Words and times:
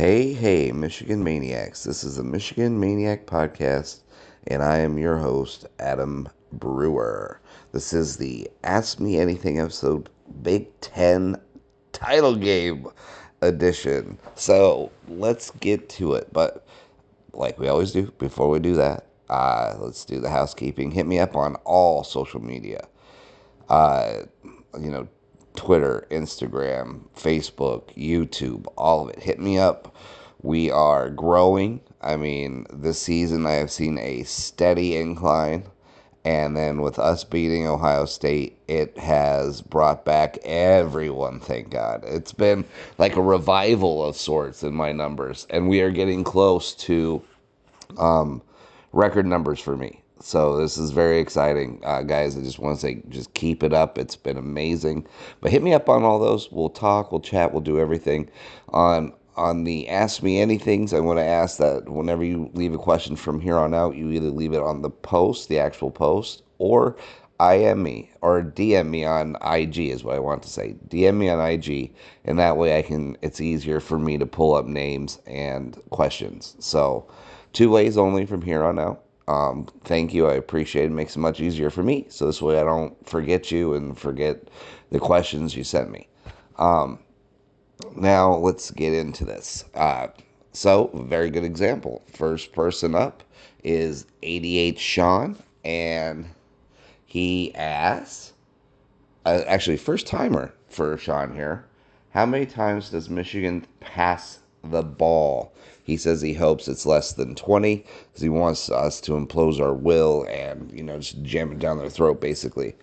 Hey, 0.00 0.32
hey, 0.32 0.72
Michigan 0.72 1.22
Maniacs. 1.22 1.84
This 1.84 2.04
is 2.04 2.16
the 2.16 2.24
Michigan 2.24 2.80
Maniac 2.80 3.26
Podcast, 3.26 4.00
and 4.46 4.62
I 4.62 4.78
am 4.78 4.96
your 4.96 5.18
host, 5.18 5.66
Adam 5.78 6.26
Brewer. 6.54 7.38
This 7.72 7.92
is 7.92 8.16
the 8.16 8.50
Ask 8.64 8.98
Me 8.98 9.18
Anything 9.18 9.60
episode, 9.60 10.08
Big 10.40 10.68
Ten 10.80 11.36
title 11.92 12.34
game 12.34 12.88
edition. 13.42 14.16
So 14.36 14.90
let's 15.06 15.50
get 15.50 15.90
to 15.90 16.14
it. 16.14 16.32
But 16.32 16.66
like 17.34 17.58
we 17.58 17.68
always 17.68 17.92
do, 17.92 18.10
before 18.12 18.48
we 18.48 18.58
do 18.58 18.76
that, 18.76 19.04
uh, 19.28 19.76
let's 19.78 20.06
do 20.06 20.18
the 20.18 20.30
housekeeping. 20.30 20.90
Hit 20.92 21.06
me 21.06 21.18
up 21.18 21.36
on 21.36 21.56
all 21.66 22.04
social 22.04 22.40
media. 22.40 22.88
Uh, 23.68 24.22
you 24.80 24.90
know, 24.90 25.06
Twitter, 25.56 26.06
Instagram, 26.10 27.00
Facebook, 27.16 27.94
YouTube, 27.96 28.66
all 28.76 29.02
of 29.02 29.10
it. 29.10 29.22
Hit 29.22 29.40
me 29.40 29.58
up. 29.58 29.94
We 30.42 30.70
are 30.70 31.10
growing. 31.10 31.80
I 32.00 32.16
mean, 32.16 32.66
this 32.72 33.00
season 33.00 33.44
I 33.46 33.52
have 33.52 33.70
seen 33.70 33.98
a 33.98 34.22
steady 34.24 34.96
incline. 34.96 35.64
And 36.24 36.54
then 36.54 36.82
with 36.82 36.98
us 36.98 37.24
beating 37.24 37.66
Ohio 37.66 38.04
State, 38.04 38.58
it 38.68 38.96
has 38.98 39.62
brought 39.62 40.04
back 40.04 40.38
everyone, 40.44 41.40
thank 41.40 41.70
God. 41.70 42.04
It's 42.06 42.32
been 42.32 42.64
like 42.98 43.16
a 43.16 43.22
revival 43.22 44.04
of 44.04 44.16
sorts 44.16 44.62
in 44.62 44.74
my 44.74 44.92
numbers. 44.92 45.46
And 45.48 45.68
we 45.68 45.80
are 45.80 45.90
getting 45.90 46.22
close 46.22 46.74
to 46.74 47.22
um, 47.96 48.42
record 48.92 49.26
numbers 49.26 49.60
for 49.60 49.76
me. 49.76 50.02
So 50.22 50.58
this 50.58 50.76
is 50.76 50.90
very 50.90 51.18
exciting, 51.18 51.80
uh, 51.82 52.02
guys. 52.02 52.36
I 52.36 52.42
just 52.42 52.58
want 52.58 52.76
to 52.76 52.80
say, 52.80 53.02
just 53.08 53.32
keep 53.32 53.62
it 53.62 53.72
up. 53.72 53.96
It's 53.96 54.16
been 54.16 54.36
amazing. 54.36 55.06
But 55.40 55.50
hit 55.50 55.62
me 55.62 55.72
up 55.72 55.88
on 55.88 56.02
all 56.04 56.18
those. 56.18 56.50
We'll 56.52 56.68
talk. 56.68 57.10
We'll 57.10 57.22
chat. 57.22 57.52
We'll 57.52 57.62
do 57.62 57.78
everything. 57.78 58.30
On 58.68 59.12
on 59.36 59.64
the 59.64 59.88
ask 59.88 60.22
me 60.22 60.36
anythings, 60.36 60.92
I 60.92 61.00
want 61.00 61.18
to 61.18 61.24
ask 61.24 61.56
that 61.58 61.88
whenever 61.88 62.22
you 62.22 62.50
leave 62.52 62.74
a 62.74 62.78
question 62.78 63.16
from 63.16 63.40
here 63.40 63.56
on 63.56 63.72
out, 63.72 63.96
you 63.96 64.10
either 64.10 64.30
leave 64.30 64.52
it 64.52 64.62
on 64.62 64.82
the 64.82 64.90
post, 64.90 65.48
the 65.48 65.58
actual 65.58 65.90
post, 65.90 66.42
or 66.58 66.96
IM 67.40 67.82
me 67.82 68.10
or 68.20 68.42
DM 68.42 68.88
me 68.88 69.04
on 69.06 69.36
IG 69.42 69.78
is 69.78 70.04
what 70.04 70.16
I 70.16 70.18
want 70.18 70.42
to 70.42 70.50
say. 70.50 70.76
DM 70.88 71.16
me 71.16 71.30
on 71.30 71.40
IG, 71.40 71.94
and 72.26 72.38
that 72.38 72.58
way 72.58 72.76
I 72.76 72.82
can. 72.82 73.16
It's 73.22 73.40
easier 73.40 73.80
for 73.80 73.98
me 73.98 74.18
to 74.18 74.26
pull 74.26 74.54
up 74.54 74.66
names 74.66 75.18
and 75.26 75.80
questions. 75.88 76.56
So, 76.58 77.10
two 77.54 77.70
ways 77.70 77.96
only 77.96 78.26
from 78.26 78.42
here 78.42 78.62
on 78.62 78.78
out. 78.78 79.02
Um, 79.30 79.66
thank 79.84 80.12
you. 80.12 80.26
I 80.26 80.34
appreciate 80.34 80.82
it. 80.82 80.86
it. 80.86 80.90
Makes 80.90 81.16
it 81.16 81.20
much 81.20 81.40
easier 81.40 81.70
for 81.70 81.84
me. 81.84 82.06
So 82.08 82.26
this 82.26 82.42
way 82.42 82.58
I 82.58 82.64
don't 82.64 83.08
forget 83.08 83.50
you 83.52 83.74
and 83.74 83.96
forget 83.96 84.48
the 84.90 84.98
questions 84.98 85.56
you 85.56 85.62
sent 85.62 85.90
me. 85.90 86.08
Um, 86.58 86.98
now 87.94 88.34
let's 88.34 88.70
get 88.72 88.92
into 88.92 89.24
this. 89.24 89.64
Uh, 89.74 90.08
so, 90.52 90.90
very 90.94 91.30
good 91.30 91.44
example. 91.44 92.02
First 92.12 92.52
person 92.52 92.96
up 92.96 93.22
is 93.62 94.06
88 94.24 94.78
Sean, 94.80 95.38
and 95.64 96.26
he 97.06 97.54
asks, 97.54 98.32
uh, 99.24 99.42
actually, 99.46 99.76
first 99.76 100.08
timer 100.08 100.52
for 100.68 100.98
Sean 100.98 101.32
here. 101.32 101.66
How 102.10 102.26
many 102.26 102.46
times 102.46 102.90
does 102.90 103.08
Michigan 103.08 103.64
pass 103.78 104.40
the 104.64 104.82
ball? 104.82 105.52
He 105.90 105.96
says 105.96 106.22
he 106.22 106.34
hopes 106.34 106.68
it's 106.68 106.86
less 106.86 107.14
than 107.14 107.34
20 107.34 107.78
because 107.78 108.22
he 108.22 108.28
wants 108.28 108.70
us 108.70 109.00
to 109.00 109.16
impose 109.16 109.58
our 109.58 109.74
will 109.74 110.24
and, 110.30 110.70
you 110.72 110.84
know, 110.84 110.98
just 110.98 111.20
jam 111.24 111.50
it 111.50 111.58
down 111.58 111.78
their 111.78 111.90
throat, 111.90 112.20
basically. 112.20 112.76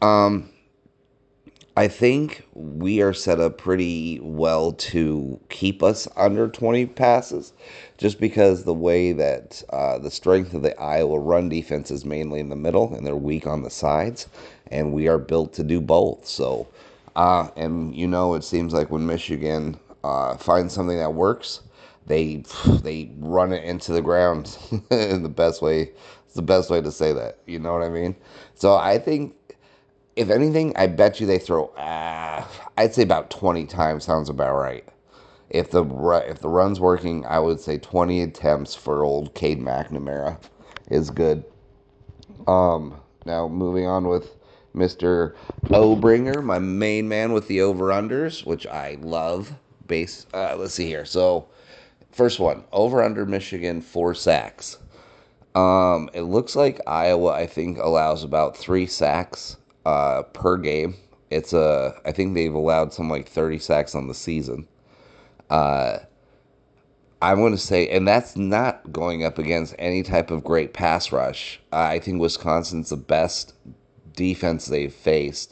Um, 0.00 0.50
I 1.76 1.86
think 1.86 2.42
we 2.52 3.00
are 3.00 3.12
set 3.12 3.38
up 3.38 3.58
pretty 3.58 4.18
well 4.20 4.72
to 4.72 5.38
keep 5.50 5.84
us 5.84 6.08
under 6.16 6.48
20 6.48 6.86
passes 6.86 7.52
just 7.96 8.18
because 8.18 8.64
the 8.64 8.74
way 8.74 9.12
that 9.12 9.62
uh, 9.70 9.98
the 9.98 10.10
strength 10.10 10.52
of 10.52 10.62
the 10.62 10.76
Iowa 10.80 11.20
run 11.20 11.48
defense 11.48 11.92
is 11.92 12.04
mainly 12.04 12.40
in 12.40 12.48
the 12.48 12.56
middle 12.56 12.92
and 12.92 13.06
they're 13.06 13.14
weak 13.14 13.46
on 13.46 13.62
the 13.62 13.70
sides, 13.70 14.26
and 14.66 14.92
we 14.92 15.06
are 15.06 15.18
built 15.18 15.52
to 15.52 15.62
do 15.62 15.80
both. 15.80 16.26
So, 16.26 16.66
uh, 17.14 17.50
and 17.54 17.94
you 17.94 18.08
know, 18.08 18.34
it 18.34 18.42
seems 18.42 18.72
like 18.74 18.90
when 18.90 19.06
Michigan 19.06 19.78
uh, 20.02 20.36
finds 20.38 20.74
something 20.74 20.98
that 20.98 21.14
works, 21.14 21.60
they 22.06 22.44
they 22.82 23.10
run 23.18 23.52
it 23.52 23.64
into 23.64 23.92
the 23.92 24.02
ground 24.02 24.56
in 24.90 25.22
the 25.22 25.28
best 25.28 25.62
way. 25.62 25.90
It's 26.26 26.34
the 26.34 26.42
best 26.42 26.70
way 26.70 26.80
to 26.80 26.90
say 26.90 27.12
that. 27.12 27.38
You 27.46 27.58
know 27.58 27.72
what 27.72 27.82
I 27.82 27.88
mean? 27.88 28.16
So 28.54 28.74
I 28.74 28.98
think, 28.98 29.34
if 30.16 30.30
anything, 30.30 30.74
I 30.76 30.86
bet 30.86 31.20
you 31.20 31.26
they 31.26 31.38
throw. 31.38 31.66
Uh, 31.68 32.44
I'd 32.76 32.94
say 32.94 33.02
about 33.02 33.30
twenty 33.30 33.66
times 33.66 34.04
sounds 34.04 34.28
about 34.28 34.56
right. 34.56 34.84
If 35.50 35.70
the 35.70 35.84
if 36.26 36.40
the 36.40 36.48
run's 36.48 36.80
working, 36.80 37.24
I 37.26 37.38
would 37.38 37.60
say 37.60 37.78
twenty 37.78 38.22
attempts 38.22 38.74
for 38.74 39.04
old 39.04 39.34
Cade 39.34 39.60
McNamara 39.60 40.38
is 40.90 41.10
good. 41.10 41.44
Um, 42.46 43.00
now 43.26 43.48
moving 43.48 43.86
on 43.86 44.08
with 44.08 44.36
Mr. 44.74 45.34
Obringer, 45.66 46.42
my 46.42 46.58
main 46.58 47.08
man 47.08 47.32
with 47.32 47.46
the 47.46 47.60
over 47.60 47.88
unders, 47.88 48.44
which 48.44 48.66
I 48.66 48.96
love. 49.00 49.52
Base. 49.86 50.26
Uh, 50.32 50.56
let's 50.56 50.72
see 50.74 50.86
here. 50.86 51.04
So 51.04 51.48
First 52.12 52.38
one, 52.38 52.64
over 52.72 53.02
under 53.02 53.24
Michigan, 53.24 53.80
four 53.80 54.14
sacks. 54.14 54.76
Um, 55.54 56.10
it 56.12 56.22
looks 56.22 56.54
like 56.54 56.80
Iowa, 56.86 57.32
I 57.32 57.46
think, 57.46 57.78
allows 57.78 58.22
about 58.22 58.56
three 58.56 58.86
sacks 58.86 59.56
uh, 59.86 60.22
per 60.22 60.58
game. 60.58 60.94
It's 61.30 61.54
a, 61.54 61.94
I 62.04 62.12
think 62.12 62.34
they've 62.34 62.52
allowed 62.54 62.92
some 62.92 63.08
like 63.08 63.28
30 63.28 63.58
sacks 63.58 63.94
on 63.94 64.08
the 64.08 64.14
season. 64.14 64.68
Uh, 65.48 66.00
I'm 67.22 67.38
going 67.38 67.52
to 67.52 67.58
say, 67.58 67.88
and 67.88 68.06
that's 68.06 68.36
not 68.36 68.92
going 68.92 69.24
up 69.24 69.38
against 69.38 69.74
any 69.78 70.02
type 70.02 70.30
of 70.30 70.44
great 70.44 70.74
pass 70.74 71.12
rush. 71.12 71.60
I 71.72 71.98
think 71.98 72.20
Wisconsin's 72.20 72.90
the 72.90 72.96
best 72.96 73.54
defense 74.14 74.66
they've 74.66 74.92
faced 74.92 75.51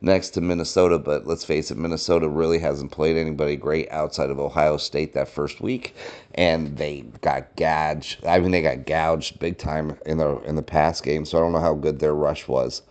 next 0.00 0.30
to 0.30 0.40
Minnesota. 0.40 0.98
But 0.98 1.26
let's 1.26 1.44
face 1.44 1.70
it, 1.70 1.78
Minnesota 1.78 2.28
really 2.28 2.58
hasn't 2.58 2.92
played 2.92 3.16
anybody 3.16 3.56
great 3.56 3.90
outside 3.90 4.30
of 4.30 4.38
Ohio 4.38 4.76
State 4.76 5.12
that 5.14 5.28
first 5.28 5.60
week, 5.60 5.94
and 6.34 6.76
they 6.76 7.02
got 7.20 7.54
gouged. 7.56 8.24
I 8.26 8.40
mean, 8.40 8.50
they 8.50 8.62
got 8.62 8.86
gouged 8.86 9.38
big 9.38 9.58
time 9.58 9.98
in 10.06 10.18
the 10.18 10.38
in 10.40 10.56
the 10.56 10.62
past 10.62 11.02
game. 11.02 11.24
So 11.24 11.38
I 11.38 11.40
don't 11.40 11.52
know 11.52 11.60
how 11.60 11.74
good 11.74 11.98
their 11.98 12.14
rush 12.14 12.48
was. 12.48 12.82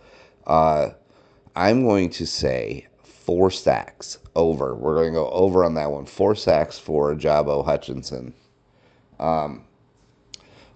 Uh, 0.46 0.90
I'm 1.56 1.84
going 1.84 2.10
to 2.10 2.26
say 2.26 2.86
four 3.02 3.50
sacks 3.50 4.18
over. 4.34 4.74
We're 4.74 4.94
going 4.94 5.12
to 5.12 5.20
go 5.20 5.30
over 5.30 5.64
on 5.64 5.74
that 5.74 5.90
one. 5.90 6.06
Four 6.06 6.34
sacks 6.34 6.78
for 6.78 7.14
Jabo 7.14 7.64
Hutchinson. 7.64 8.34
Um, 9.18 9.64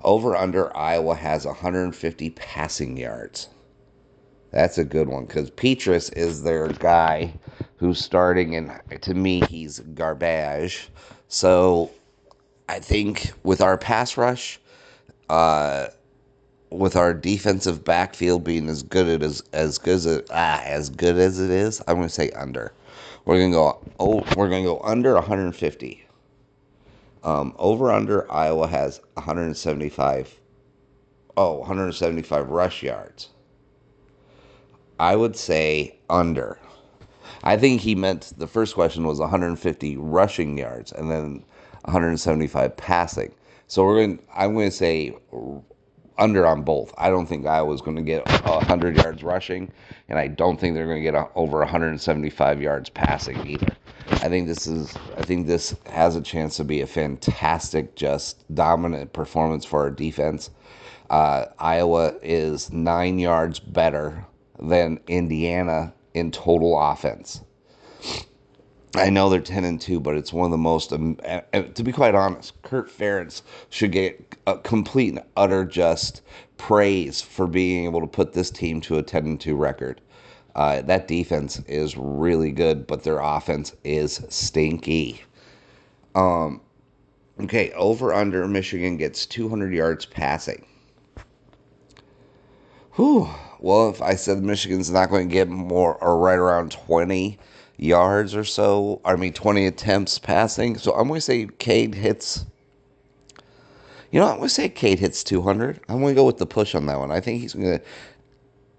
over 0.03 0.37
under 0.37 0.77
Iowa 0.77 1.15
has 1.15 1.47
150 1.47 2.31
passing 2.31 2.97
yards. 2.97 3.49
That's 4.55 4.79
a 4.79 4.85
good 4.85 5.09
one 5.09 5.25
because 5.25 5.51
Petras 5.51 6.17
is 6.17 6.45
their 6.45 6.69
guy 6.69 7.35
who's 7.79 7.99
starting, 7.99 8.55
and 8.55 8.81
to 9.03 9.13
me, 9.13 9.41
he's 9.41 9.81
garbage. 9.81 10.91
So 11.27 11.91
I 12.69 12.79
think 12.79 13.33
with 13.43 13.61
our 13.61 13.77
pass 13.77 14.17
rush, 14.17 14.61
uh, 15.29 15.89
with 16.71 16.95
our 16.95 17.13
defensive 17.13 17.85
backfield 17.85 18.45
being 18.45 18.69
as 18.69 18.85
good 18.85 19.25
as 19.25 19.43
as 19.53 19.77
good 19.77 19.97
as 19.97 20.07
it, 20.07 20.29
ah, 20.31 20.63
as 20.63 20.89
good 20.89 21.19
as 21.19 21.41
it 21.41 21.51
is, 21.51 21.83
I'm 21.89 21.97
going 21.97 22.07
to 22.07 22.15
say 22.15 22.31
under. 22.31 22.73
We're 23.25 23.39
going 23.39 23.51
to 23.51 23.57
go 23.57 23.81
oh, 23.99 24.23
we're 24.37 24.49
going 24.49 24.63
to 24.63 24.69
go 24.69 24.81
under 24.85 25.15
150. 25.15 26.07
Um, 27.25 27.57
over 27.59 27.91
under 27.91 28.31
Iowa 28.31 28.69
has 28.69 29.01
175. 29.15 30.39
Oh, 31.37 31.55
175 31.55 32.51
rush 32.51 32.85
yards. 32.85 33.31
I 34.99 35.17
would 35.17 35.37
say 35.37 35.97
under. 36.09 36.59
I 37.43 37.57
think 37.57 37.81
he 37.81 37.95
meant 37.95 38.33
the 38.39 38.47
first 38.47 38.75
question 38.75 39.07
was 39.07 39.19
150 39.19 39.97
rushing 39.97 40.57
yards 40.57 40.93
and 40.93 41.11
then 41.11 41.45
175 41.85 42.77
passing. 42.77 43.33
So 43.67 43.85
we're 43.85 43.97
going. 43.97 44.19
I'm 44.35 44.55
going 44.55 44.71
to 44.71 44.77
say 44.77 45.15
under 46.17 46.47
on 46.47 46.63
both. 46.63 46.95
I 46.97 47.11
don't 47.11 47.27
think 47.27 47.47
Iowa's 47.47 47.81
going 47.81 47.97
to 47.97 48.03
get 48.03 48.27
100 48.47 48.97
yards 48.97 49.23
rushing, 49.23 49.73
and 50.09 50.19
I 50.19 50.29
don't 50.29 50.61
think 50.61 50.75
they're 50.75 50.87
going 50.87 51.03
to 51.03 51.11
get 51.11 51.31
over 51.35 51.59
175 51.59 52.63
yards 52.63 52.89
passing 52.89 53.47
either. 53.47 53.75
I 54.11 54.29
think 54.29 54.47
this 54.47 54.67
is. 54.67 54.95
I 55.17 55.23
think 55.23 55.47
this 55.47 55.75
has 55.87 56.15
a 56.15 56.23
chance 56.23 56.57
to 56.59 56.65
be 56.65 56.83
a 56.83 56.87
fantastic, 56.87 57.97
just 57.97 58.45
dominant 58.55 59.13
performance 59.13 59.65
for 59.65 59.81
our 59.81 59.91
defense. 59.91 60.51
Uh, 61.11 61.47
Iowa 61.59 62.15
is 62.23 62.73
nine 62.73 63.19
yards 63.19 63.59
better 63.61 64.25
than 64.69 65.01
Indiana 65.09 65.93
in 66.15 66.31
total 66.31 66.79
offense. 66.81 67.43
I 68.97 69.11
know 69.11 69.29
they're 69.29 69.41
10 69.41 69.65
and 69.65 69.81
2, 69.81 69.99
but 69.99 70.17
it's 70.17 70.33
one 70.33 70.47
of 70.47 70.51
the 70.53 70.59
most, 70.59 70.93
um, 70.93 71.17
to 71.53 71.83
be 71.83 71.91
quite 71.91 72.15
honest, 72.15 72.61
Kirk 72.63 72.89
Ferentz 72.91 73.43
should 73.69 73.91
get 73.91 74.37
a 74.47 74.57
complete 74.59 75.15
and 75.15 75.23
utter 75.37 75.65
just 75.65 76.23
praise 76.59 77.21
for 77.21 77.49
being 77.49 77.87
able 77.87 78.01
to 78.01 78.07
put 78.07 78.33
this 78.33 78.51
team 78.51 78.81
to 78.83 78.99
a 78.99 79.03
10 79.03 79.27
and 79.27 79.41
2 79.41 79.57
record. 79.57 80.01
Uh, 80.55 80.83
that 80.83 81.09
defense 81.09 81.61
is 81.67 81.97
really 81.97 82.53
good, 82.53 82.87
but 82.87 83.03
their 83.03 83.19
offense 83.19 83.75
is 83.83 84.25
stinky. 84.29 85.21
Um, 86.15 86.61
Okay, 87.41 87.73
over 87.73 88.15
under 88.15 88.47
Michigan 88.47 88.97
gets 88.97 89.27
200 89.27 89.75
yards 89.75 90.07
passing. 90.07 90.65
Whew. 92.93 93.29
Well, 93.61 93.89
if 93.91 94.03
I 94.03 94.15
said 94.15 94.43
Michigan's 94.43 94.91
not 94.91 95.11
going 95.11 95.29
to 95.29 95.33
get 95.33 95.49
more 95.49 95.97
or 96.03 96.19
right 96.19 96.39
around 96.39 96.73
20 96.73 97.39
yards 97.77 98.35
or 98.35 98.45
so, 98.45 99.01
I 99.05 99.17
mean 99.17 99.33
20 99.33 99.67
attempts 99.67 100.19
passing, 100.19 100.77
so 100.77 100.93
I'm 100.93 101.09
going 101.09 101.19
to 101.19 101.23
say 101.23 101.49
Cade 101.59 101.95
hits. 101.95 102.45
You 104.11 104.21
know, 104.21 104.27
I'm 104.27 104.37
going 104.37 104.49
to 104.49 104.55
say 104.55 104.69
Cade 104.69 105.01
hits 105.01 105.25
200. 105.25 105.81
I'm 105.89 106.01
going 106.01 106.15
to 106.15 106.19
go 106.19 106.25
with 106.25 106.39
the 106.39 106.47
push 106.47 106.75
on 106.75 106.87
that 106.87 106.99
one. 106.99 107.11
I 107.11 107.21
think 107.21 107.41
he's 107.41 107.55
going 107.55 107.79
to. 107.79 107.85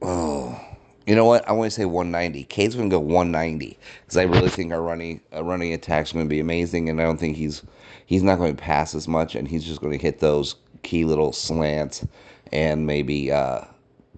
Oh, 0.01 0.59
you 1.05 1.15
know 1.15 1.25
what? 1.25 1.47
I 1.47 1.51
want 1.51 1.71
to 1.71 1.75
say 1.75 1.85
190. 1.85 2.45
Cade's 2.45 2.75
going 2.75 2.89
to 2.89 2.95
go 2.95 2.99
190 2.99 3.77
because 4.01 4.17
I 4.17 4.23
really 4.23 4.49
think 4.49 4.71
our 4.71 4.81
running 4.81 5.21
our 5.33 5.43
running 5.43 5.73
attack's 5.73 6.11
going 6.11 6.25
to 6.25 6.29
be 6.29 6.39
amazing, 6.39 6.89
and 6.89 7.01
I 7.01 7.03
don't 7.03 7.19
think 7.19 7.37
he's 7.37 7.63
he's 8.05 8.23
not 8.23 8.37
going 8.37 8.55
to 8.55 8.61
pass 8.61 8.95
as 8.95 9.07
much, 9.07 9.35
and 9.35 9.47
he's 9.47 9.63
just 9.63 9.81
going 9.81 9.97
to 9.97 10.01
hit 10.01 10.19
those 10.19 10.55
key 10.83 11.03
little 11.03 11.33
slants 11.33 12.05
and 12.51 12.85
maybe 12.85 13.31
uh, 13.31 13.61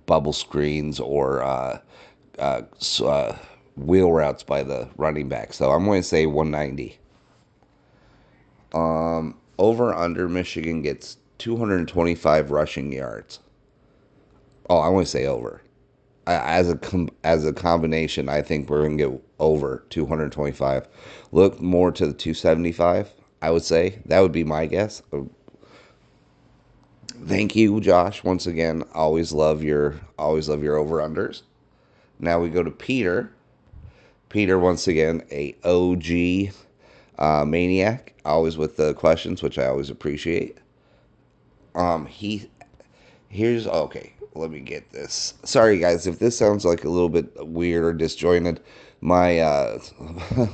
bubble 0.08 0.34
screens 0.34 1.00
or 1.00 1.44
uh, 1.44 1.80
uh, 2.40 2.64
uh, 3.04 3.38
wheel 3.76 4.12
routes 4.12 4.42
by 4.42 4.64
the 4.64 4.90
running 4.98 5.30
back. 5.30 5.54
So 5.54 5.72
I'm 5.72 5.86
going 5.86 6.02
to 6.02 6.08
say 6.08 6.26
190. 6.26 6.98
Um, 8.74 9.36
over 9.60 9.94
under 9.94 10.28
Michigan 10.28 10.82
gets 10.82 11.18
225 11.38 12.52
rushing 12.52 12.92
yards. 12.92 13.40
Oh, 14.70 14.80
I 14.80 14.90
want 14.90 15.06
to 15.06 15.12
say 15.12 15.28
over. 15.28 15.62
As 16.26 16.70
a 16.70 16.76
com- 16.76 17.10
as 17.24 17.46
a 17.46 17.54
combination, 17.54 18.28
I 18.28 18.42
think 18.42 18.70
we're 18.70 18.84
gonna 18.84 18.98
get 18.98 19.22
over 19.40 19.86
225. 19.90 20.86
Look 21.32 21.62
more 21.62 21.90
to 21.94 22.06
the 22.08 22.14
275. 22.14 23.14
I 23.42 23.50
would 23.50 23.64
say 23.64 24.00
that 24.08 24.20
would 24.20 24.34
be 24.34 24.44
my 24.44 24.66
guess 24.66 25.02
thank 27.26 27.56
you, 27.56 27.80
Josh. 27.80 28.24
Once 28.24 28.48
again, 28.48 28.84
always 28.94 29.32
love 29.32 29.64
your 29.64 29.96
always 30.18 30.50
love 30.50 30.64
your 30.64 30.78
over 30.78 30.98
unders. 30.98 31.42
Now 32.20 32.40
we 32.40 32.50
go 32.50 32.64
to 32.64 32.72
Peter. 32.72 33.32
Peter, 34.30 34.60
once 34.60 34.88
again, 34.88 35.24
a 35.32 35.56
OG 35.64 36.54
uh, 37.18 37.46
maniac, 37.46 38.14
always 38.26 38.58
with 38.58 38.76
the 38.76 38.94
questions, 38.96 39.42
which 39.42 39.58
I 39.58 39.68
always 39.68 39.90
appreciate. 39.90 40.58
Um, 41.76 42.06
he 42.06 42.50
here's 43.30 43.68
okay. 43.68 44.14
Let 44.34 44.52
me 44.52 44.60
get 44.60 44.92
this. 44.92 45.34
Sorry, 45.44 45.80
guys, 45.80 46.06
if 46.08 46.20
this 46.20 46.38
sounds 46.38 46.66
like 46.66 46.84
a 46.84 46.90
little 46.90 47.10
bit 47.10 47.48
weird 47.48 47.84
or 47.84 47.94
disjointed. 47.94 48.60
My 49.02 49.40
uh, 49.40 49.80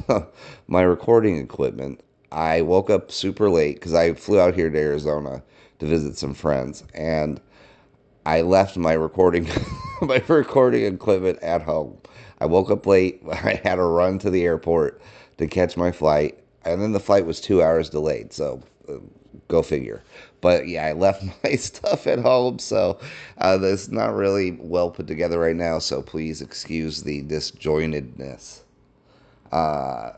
my 0.68 0.82
recording 0.82 1.38
equipment. 1.38 2.02
I 2.32 2.62
woke 2.62 2.90
up 2.90 3.12
super 3.12 3.50
late 3.50 3.76
because 3.76 3.94
I 3.94 4.14
flew 4.14 4.40
out 4.40 4.56
here 4.56 4.70
to 4.70 4.78
Arizona 4.78 5.44
to 5.80 5.86
visit 5.86 6.18
some 6.18 6.34
friends, 6.34 6.84
and 6.94 7.40
I 8.26 8.42
left 8.42 8.78
my 8.78 8.94
recording 8.94 9.48
my 10.02 10.24
recording 10.28 10.86
equipment 10.94 11.40
at 11.42 11.62
home. 11.62 11.98
I 12.40 12.46
woke 12.46 12.72
up 12.72 12.86
late. 12.86 13.22
I 13.32 13.62
had 13.64 13.76
to 13.76 13.84
run 13.84 14.20
to 14.20 14.30
the 14.30 14.44
airport 14.44 15.02
to 15.38 15.48
catch 15.48 15.78
my 15.78 15.92
flight, 15.92 16.44
and 16.66 16.82
then 16.82 16.92
the 16.92 17.00
flight 17.00 17.26
was 17.26 17.42
two 17.42 17.62
hours 17.62 17.90
delayed. 17.90 18.34
So, 18.34 18.62
uh, 18.90 18.98
go 19.48 19.62
figure. 19.62 20.04
But 20.42 20.68
yeah, 20.68 20.86
I 20.86 20.94
left 20.94 21.24
my 21.44 21.56
stuff 21.56 22.08
at 22.08 22.20
home, 22.20 22.60
so 22.60 23.00
uh, 23.40 23.60
it's 23.62 23.90
not 23.90 24.14
really 24.14 24.52
well 24.60 24.92
put 24.92 25.08
together 25.08 25.40
right 25.40 25.56
now. 25.56 25.80
So 25.80 26.02
please 26.02 26.42
excuse 26.42 27.04
the 27.04 27.24
disjointedness. 27.24 28.62
Uh, 29.52 30.14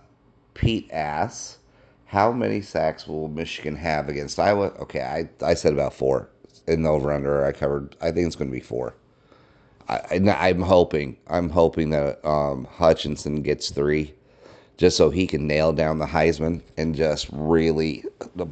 Pete 0.53 0.89
asks, 0.91 1.59
how 2.05 2.31
many 2.31 2.61
sacks 2.61 3.07
will 3.07 3.27
Michigan 3.27 3.75
have 3.75 4.09
against 4.09 4.39
Iowa? 4.39 4.67
Okay, 4.79 5.01
I, 5.01 5.29
I 5.45 5.53
said 5.53 5.73
about 5.73 5.93
four 5.93 6.29
in 6.67 6.83
the 6.83 6.89
over 6.89 7.11
under. 7.11 7.45
I 7.45 7.51
covered. 7.51 7.95
I 8.01 8.11
think 8.11 8.27
it's 8.27 8.35
going 8.35 8.49
to 8.49 8.55
be 8.55 8.61
four. 8.61 8.95
I, 9.87 10.15
am 10.15 10.61
hoping. 10.61 11.17
I'm 11.27 11.49
hoping 11.49 11.91
that 11.91 12.25
um, 12.25 12.65
Hutchinson 12.65 13.41
gets 13.43 13.69
three, 13.69 14.13
just 14.77 14.97
so 14.97 15.09
he 15.09 15.27
can 15.27 15.45
nail 15.45 15.73
down 15.73 15.99
the 15.99 16.05
Heisman 16.05 16.61
and 16.77 16.95
just 16.95 17.27
really 17.31 18.03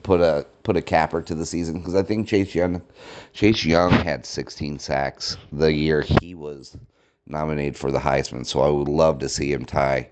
put 0.04 0.22
a 0.22 0.46
put 0.64 0.78
a 0.78 0.82
capper 0.82 1.22
to 1.22 1.36
the 1.36 1.46
season. 1.46 1.80
Because 1.80 1.96
I 1.96 2.04
think 2.04 2.28
Chase 2.28 2.54
Young, 2.54 2.82
Chase 3.34 3.66
Young 3.66 3.92
had 3.92 4.26
16 4.26 4.80
sacks 4.80 5.38
the 5.52 5.74
year 5.74 6.02
he 6.02 6.36
was 6.36 6.78
nominated 7.28 7.78
for 7.78 7.92
the 7.92 8.00
Heisman. 8.00 8.46
So 8.46 8.62
I 8.62 8.70
would 8.70 8.88
love 8.88 9.20
to 9.20 9.30
see 9.30 9.52
him 9.52 9.66
tie 9.66 10.10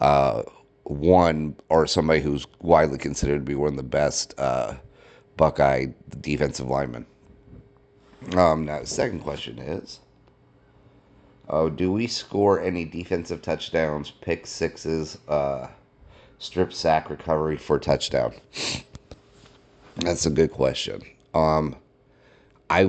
uh, 0.00 0.42
one 0.84 1.56
or 1.68 1.86
somebody 1.86 2.20
who's 2.20 2.46
widely 2.60 2.98
considered 2.98 3.38
to 3.38 3.44
be 3.44 3.54
one 3.54 3.70
of 3.70 3.76
the 3.76 3.82
best 3.82 4.34
uh, 4.38 4.74
Buckeye 5.36 5.86
defensive 6.20 6.68
linemen. 6.68 7.06
Um, 8.36 8.64
now, 8.64 8.84
second 8.84 9.20
question 9.20 9.58
is 9.58 10.00
uh, 11.48 11.68
Do 11.68 11.92
we 11.92 12.06
score 12.06 12.60
any 12.60 12.84
defensive 12.84 13.42
touchdowns, 13.42 14.10
pick 14.10 14.46
sixes, 14.46 15.18
uh, 15.28 15.68
strip 16.38 16.72
sack 16.72 17.10
recovery 17.10 17.56
for 17.56 17.78
touchdown? 17.78 18.34
That's 19.96 20.26
a 20.26 20.30
good 20.30 20.52
question. 20.52 21.02
Um, 21.34 21.76
I 22.70 22.84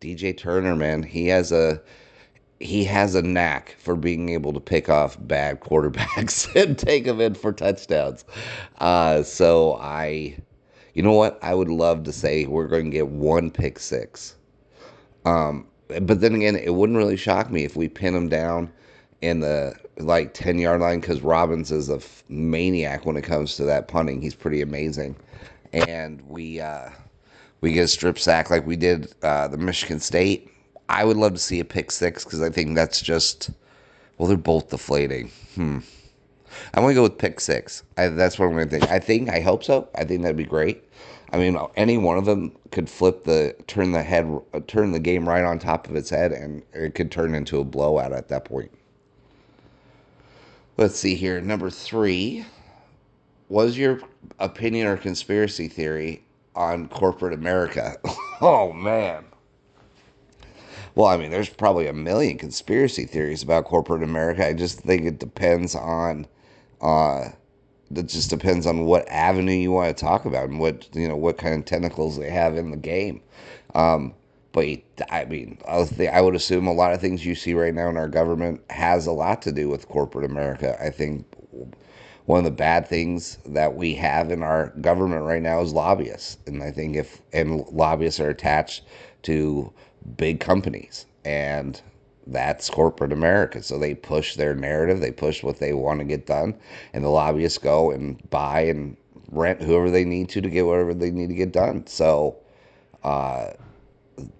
DJ 0.00 0.36
Turner, 0.36 0.76
man, 0.76 1.02
he 1.02 1.28
has 1.28 1.52
a 1.52 1.80
he 2.62 2.84
has 2.84 3.14
a 3.14 3.22
knack 3.22 3.76
for 3.78 3.96
being 3.96 4.28
able 4.30 4.52
to 4.52 4.60
pick 4.60 4.88
off 4.88 5.16
bad 5.20 5.60
quarterbacks 5.62 6.54
and 6.62 6.78
take 6.78 7.04
them 7.04 7.20
in 7.20 7.34
for 7.34 7.52
touchdowns. 7.52 8.24
Uh, 8.78 9.22
so 9.22 9.74
I, 9.80 10.36
you 10.94 11.02
know 11.02 11.12
what? 11.12 11.38
I 11.42 11.54
would 11.54 11.68
love 11.68 12.04
to 12.04 12.12
say 12.12 12.46
we're 12.46 12.68
going 12.68 12.86
to 12.86 12.90
get 12.90 13.08
one 13.08 13.50
pick 13.50 13.78
six. 13.78 14.36
Um, 15.24 15.66
but 15.88 16.20
then 16.20 16.34
again, 16.34 16.56
it 16.56 16.74
wouldn't 16.74 16.96
really 16.98 17.16
shock 17.16 17.50
me 17.50 17.64
if 17.64 17.76
we 17.76 17.88
pin 17.88 18.14
him 18.14 18.28
down 18.28 18.72
in 19.20 19.40
the 19.40 19.74
like 19.98 20.34
10 20.34 20.58
yard 20.58 20.80
line 20.80 21.00
because 21.00 21.20
Robbins 21.20 21.70
is 21.70 21.88
a 21.90 21.96
f- 21.96 22.24
maniac 22.28 23.04
when 23.06 23.16
it 23.16 23.22
comes 23.22 23.56
to 23.56 23.64
that 23.64 23.88
punting. 23.88 24.22
He's 24.22 24.34
pretty 24.34 24.62
amazing. 24.62 25.14
And 25.72 26.20
we, 26.28 26.60
uh, 26.60 26.90
we 27.60 27.72
get 27.72 27.84
a 27.84 27.88
strip 27.88 28.18
sack 28.18 28.50
like 28.50 28.66
we 28.66 28.76
did 28.76 29.14
uh, 29.22 29.48
the 29.48 29.58
Michigan 29.58 30.00
State 30.00 30.51
I 30.92 31.04
would 31.04 31.16
love 31.16 31.32
to 31.32 31.38
see 31.38 31.58
a 31.58 31.64
pick 31.64 31.90
six 31.90 32.22
because 32.22 32.42
I 32.42 32.50
think 32.50 32.74
that's 32.74 33.00
just 33.00 33.50
well, 34.18 34.28
they're 34.28 34.36
both 34.36 34.68
deflating. 34.68 35.30
Hmm. 35.54 35.78
I'm 36.74 36.82
gonna 36.82 36.94
go 36.94 37.02
with 37.02 37.16
pick 37.16 37.40
six. 37.40 37.82
I, 37.96 38.08
that's 38.08 38.38
what 38.38 38.46
I'm 38.46 38.52
gonna 38.52 38.66
think. 38.66 38.88
I 38.90 38.98
think 38.98 39.30
I 39.30 39.40
hope 39.40 39.64
so. 39.64 39.88
I 39.94 40.04
think 40.04 40.20
that'd 40.20 40.36
be 40.36 40.44
great. 40.44 40.84
I 41.32 41.38
mean, 41.38 41.58
any 41.76 41.96
one 41.96 42.18
of 42.18 42.26
them 42.26 42.52
could 42.70 42.90
flip 42.90 43.24
the 43.24 43.56
turn 43.66 43.92
the 43.92 44.02
head 44.02 44.38
turn 44.66 44.92
the 44.92 45.00
game 45.00 45.26
right 45.26 45.44
on 45.44 45.58
top 45.58 45.88
of 45.88 45.96
its 45.96 46.10
head, 46.10 46.30
and 46.30 46.62
it 46.74 46.94
could 46.94 47.10
turn 47.10 47.34
into 47.34 47.58
a 47.58 47.64
blowout 47.64 48.12
at 48.12 48.28
that 48.28 48.44
point. 48.44 48.70
Let's 50.76 50.96
see 50.96 51.14
here. 51.14 51.40
Number 51.40 51.70
three. 51.70 52.44
Was 53.48 53.76
your 53.76 54.00
opinion 54.38 54.86
or 54.86 54.96
conspiracy 54.96 55.68
theory 55.68 56.22
on 56.54 56.88
corporate 56.88 57.34
America? 57.34 57.96
oh 58.40 58.72
man. 58.72 59.24
Well, 60.94 61.06
I 61.08 61.16
mean, 61.16 61.30
there's 61.30 61.48
probably 61.48 61.86
a 61.86 61.92
million 61.92 62.36
conspiracy 62.38 63.04
theories 63.06 63.42
about 63.42 63.64
corporate 63.64 64.02
America. 64.02 64.46
I 64.46 64.52
just 64.52 64.80
think 64.80 65.04
it 65.06 65.18
depends 65.18 65.74
on, 65.74 66.26
uh, 66.80 67.30
it 67.94 68.06
just 68.08 68.30
depends 68.30 68.66
on 68.66 68.84
what 68.84 69.08
avenue 69.08 69.52
you 69.52 69.72
want 69.72 69.96
to 69.96 70.04
talk 70.04 70.24
about 70.24 70.48
and 70.48 70.58
what 70.58 70.88
you 70.94 71.08
know 71.08 71.16
what 71.16 71.38
kind 71.38 71.54
of 71.54 71.64
tentacles 71.64 72.18
they 72.18 72.30
have 72.30 72.56
in 72.56 72.70
the 72.70 72.76
game. 72.76 73.20
Um, 73.74 74.14
but 74.52 74.66
I 75.10 75.24
mean, 75.26 75.58
I 75.66 76.20
would 76.20 76.34
assume 76.34 76.66
a 76.66 76.72
lot 76.72 76.92
of 76.92 77.00
things 77.00 77.24
you 77.24 77.34
see 77.34 77.54
right 77.54 77.74
now 77.74 77.88
in 77.88 77.96
our 77.96 78.08
government 78.08 78.60
has 78.70 79.06
a 79.06 79.12
lot 79.12 79.42
to 79.42 79.52
do 79.52 79.68
with 79.68 79.88
corporate 79.88 80.24
America. 80.30 80.76
I 80.82 80.90
think 80.90 81.26
one 82.26 82.38
of 82.38 82.44
the 82.44 82.50
bad 82.50 82.86
things 82.86 83.38
that 83.46 83.74
we 83.74 83.94
have 83.94 84.30
in 84.30 84.42
our 84.42 84.68
government 84.80 85.24
right 85.24 85.42
now 85.42 85.60
is 85.60 85.72
lobbyists, 85.72 86.38
and 86.46 86.62
I 86.62 86.70
think 86.70 86.96
if 86.96 87.20
and 87.32 87.66
lobbyists 87.68 88.20
are 88.20 88.30
attached 88.30 88.82
to 89.22 89.72
big 90.16 90.40
companies 90.40 91.06
and 91.24 91.80
that's 92.26 92.70
corporate 92.70 93.12
America. 93.12 93.62
So 93.62 93.78
they 93.78 93.94
push 93.94 94.36
their 94.36 94.54
narrative, 94.54 95.00
they 95.00 95.10
push 95.10 95.42
what 95.42 95.58
they 95.58 95.72
want 95.72 96.00
to 96.00 96.04
get 96.04 96.26
done, 96.26 96.54
and 96.92 97.04
the 97.04 97.08
lobbyists 97.08 97.58
go 97.58 97.90
and 97.90 98.18
buy 98.30 98.62
and 98.62 98.96
rent 99.30 99.62
whoever 99.62 99.90
they 99.90 100.04
need 100.04 100.28
to 100.30 100.40
to 100.40 100.50
get 100.50 100.66
whatever 100.66 100.94
they 100.94 101.10
need 101.10 101.28
to 101.28 101.34
get 101.34 101.52
done. 101.52 101.86
So, 101.86 102.36
uh, 103.02 103.50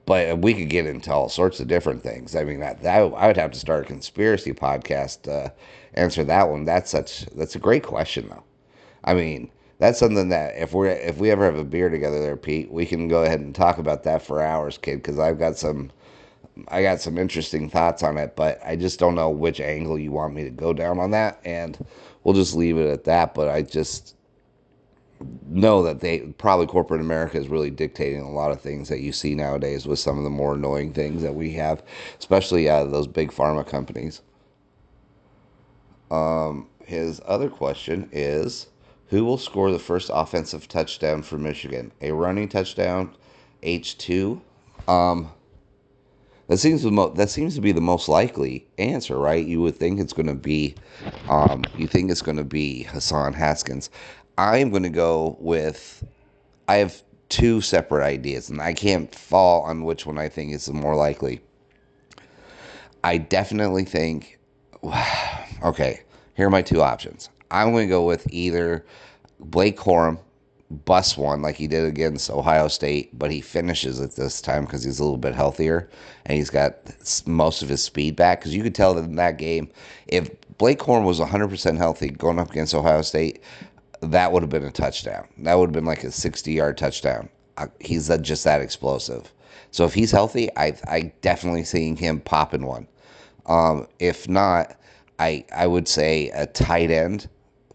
but 0.06 0.38
we 0.38 0.54
could 0.54 0.68
get 0.68 0.86
into 0.86 1.12
all 1.12 1.28
sorts 1.28 1.58
of 1.58 1.66
different 1.66 2.02
things. 2.02 2.36
I 2.36 2.44
mean, 2.44 2.60
that, 2.60 2.82
that 2.82 2.98
I 3.00 3.26
would 3.26 3.36
have 3.36 3.50
to 3.52 3.58
start 3.58 3.84
a 3.84 3.86
conspiracy 3.86 4.52
podcast 4.52 5.22
to 5.22 5.52
answer 5.94 6.24
that 6.24 6.48
one. 6.48 6.64
That's 6.64 6.90
such 6.90 7.26
that's 7.34 7.56
a 7.56 7.60
great 7.60 7.82
question 7.82 8.28
though. 8.28 8.44
I 9.04 9.14
mean, 9.14 9.50
that's 9.82 9.98
something 9.98 10.28
that 10.28 10.56
if 10.56 10.72
we're 10.72 10.86
if 10.86 11.18
we 11.18 11.32
ever 11.32 11.44
have 11.44 11.56
a 11.56 11.64
beer 11.64 11.88
together 11.88 12.20
there, 12.20 12.36
Pete, 12.36 12.70
we 12.70 12.86
can 12.86 13.08
go 13.08 13.24
ahead 13.24 13.40
and 13.40 13.52
talk 13.52 13.78
about 13.78 14.04
that 14.04 14.22
for 14.22 14.40
hours, 14.40 14.78
kid. 14.78 15.02
Because 15.02 15.18
I've 15.18 15.40
got 15.40 15.58
some, 15.58 15.90
I 16.68 16.82
got 16.82 17.00
some 17.00 17.18
interesting 17.18 17.68
thoughts 17.68 18.04
on 18.04 18.16
it, 18.16 18.36
but 18.36 18.60
I 18.64 18.76
just 18.76 19.00
don't 19.00 19.16
know 19.16 19.28
which 19.28 19.60
angle 19.60 19.98
you 19.98 20.12
want 20.12 20.34
me 20.34 20.44
to 20.44 20.50
go 20.50 20.72
down 20.72 21.00
on 21.00 21.10
that, 21.10 21.40
and 21.44 21.84
we'll 22.22 22.34
just 22.34 22.54
leave 22.54 22.78
it 22.78 22.88
at 22.88 23.02
that. 23.04 23.34
But 23.34 23.48
I 23.48 23.62
just, 23.62 24.14
know 25.48 25.82
that 25.82 26.00
they 26.00 26.20
probably 26.38 26.66
corporate 26.66 27.00
America 27.00 27.38
is 27.38 27.48
really 27.48 27.70
dictating 27.70 28.20
a 28.20 28.30
lot 28.30 28.52
of 28.52 28.60
things 28.60 28.88
that 28.88 29.00
you 29.00 29.12
see 29.12 29.34
nowadays 29.34 29.86
with 29.86 29.98
some 29.98 30.18
of 30.18 30.24
the 30.24 30.30
more 30.30 30.54
annoying 30.54 30.92
things 30.92 31.22
that 31.22 31.34
we 31.34 31.52
have, 31.52 31.82
especially 32.18 32.68
uh, 32.68 32.84
those 32.84 33.06
big 33.06 33.30
pharma 33.30 33.66
companies. 33.66 34.22
Um, 36.10 36.68
his 36.84 37.20
other 37.26 37.48
question 37.48 38.08
is 38.12 38.68
Who 39.12 39.26
will 39.26 39.36
score 39.36 39.70
the 39.70 39.78
first 39.78 40.10
offensive 40.10 40.68
touchdown 40.68 41.20
for 41.22 41.36
Michigan? 41.36 41.92
A 42.00 42.12
running 42.12 42.48
touchdown, 42.48 43.14
H2? 43.62 44.40
Um, 44.88 45.30
that 46.48 46.56
seems 46.56 46.82
mo- 46.86 47.10
that 47.10 47.28
seems 47.28 47.54
to 47.56 47.60
be 47.60 47.72
the 47.72 47.80
most 47.82 48.08
likely 48.08 48.66
answer, 48.78 49.18
right? 49.18 49.44
You 49.44 49.60
would 49.60 49.76
think 49.76 50.00
it's 50.00 50.14
going 50.14 50.28
to 50.28 50.34
be, 50.34 50.76
um, 51.28 51.62
you 51.76 51.86
think 51.86 52.10
it's 52.10 52.22
going 52.22 52.38
to 52.38 52.44
be 52.44 52.84
Hassan 52.84 53.34
Haskins. 53.34 53.90
I'm 54.38 54.70
going 54.70 54.82
to 54.82 54.88
go 54.88 55.36
with. 55.40 56.02
I 56.66 56.76
have 56.76 57.02
two 57.28 57.60
separate 57.60 58.06
ideas, 58.06 58.48
and 58.48 58.62
I 58.62 58.72
can't 58.72 59.14
fall 59.14 59.60
on 59.64 59.84
which 59.84 60.06
one 60.06 60.16
I 60.16 60.30
think 60.30 60.54
is 60.54 60.64
the 60.64 60.72
more 60.72 60.96
likely. 60.96 61.42
I 63.04 63.18
definitely 63.18 63.84
think. 63.84 64.38
Okay, 65.62 66.00
here 66.34 66.48
are 66.48 66.50
my 66.50 66.62
two 66.62 66.82
options. 66.82 67.28
I'm 67.52 67.72
going 67.72 67.86
to 67.86 67.90
go 67.90 68.04
with 68.04 68.26
either 68.32 68.84
Blake 69.38 69.76
Corum 69.78 70.18
bust 70.86 71.18
one 71.18 71.42
like 71.42 71.54
he 71.54 71.66
did 71.66 71.84
against 71.84 72.30
Ohio 72.30 72.66
State, 72.66 73.16
but 73.18 73.30
he 73.30 73.40
finishes 73.40 74.00
it 74.00 74.12
this 74.12 74.40
time 74.40 74.64
because 74.64 74.82
he's 74.82 74.98
a 74.98 75.04
little 75.04 75.18
bit 75.18 75.34
healthier 75.34 75.90
and 76.26 76.38
he's 76.38 76.50
got 76.50 76.74
most 77.26 77.62
of 77.62 77.68
his 77.68 77.82
speed 77.82 78.16
back. 78.16 78.40
Because 78.40 78.54
you 78.54 78.62
could 78.62 78.74
tell 78.74 78.94
that 78.94 79.04
in 79.04 79.16
that 79.16 79.36
game, 79.38 79.68
if 80.08 80.30
Blake 80.58 80.78
Corum 80.78 81.04
was 81.04 81.20
100% 81.20 81.76
healthy 81.76 82.08
going 82.08 82.38
up 82.38 82.50
against 82.50 82.74
Ohio 82.74 83.02
State, 83.02 83.42
that 84.00 84.32
would 84.32 84.42
have 84.42 84.50
been 84.50 84.64
a 84.64 84.72
touchdown. 84.72 85.28
That 85.38 85.54
would 85.54 85.66
have 85.66 85.74
been 85.74 85.84
like 85.84 86.04
a 86.04 86.10
60 86.10 86.52
yard 86.52 86.78
touchdown. 86.78 87.28
Uh, 87.58 87.66
he's 87.80 88.08
just 88.22 88.44
that 88.44 88.62
explosive. 88.62 89.32
So 89.70 89.84
if 89.84 89.94
he's 89.94 90.10
healthy, 90.10 90.48
I 90.56 90.74
I 90.88 91.12
definitely 91.20 91.64
seeing 91.64 91.96
him 91.96 92.20
popping 92.20 92.66
one. 92.66 92.86
Um, 93.46 93.86
if 93.98 94.28
not, 94.28 94.76
I 95.18 95.44
I 95.54 95.66
would 95.66 95.88
say 95.88 96.30
a 96.30 96.46
tight 96.46 96.90
end 96.90 97.28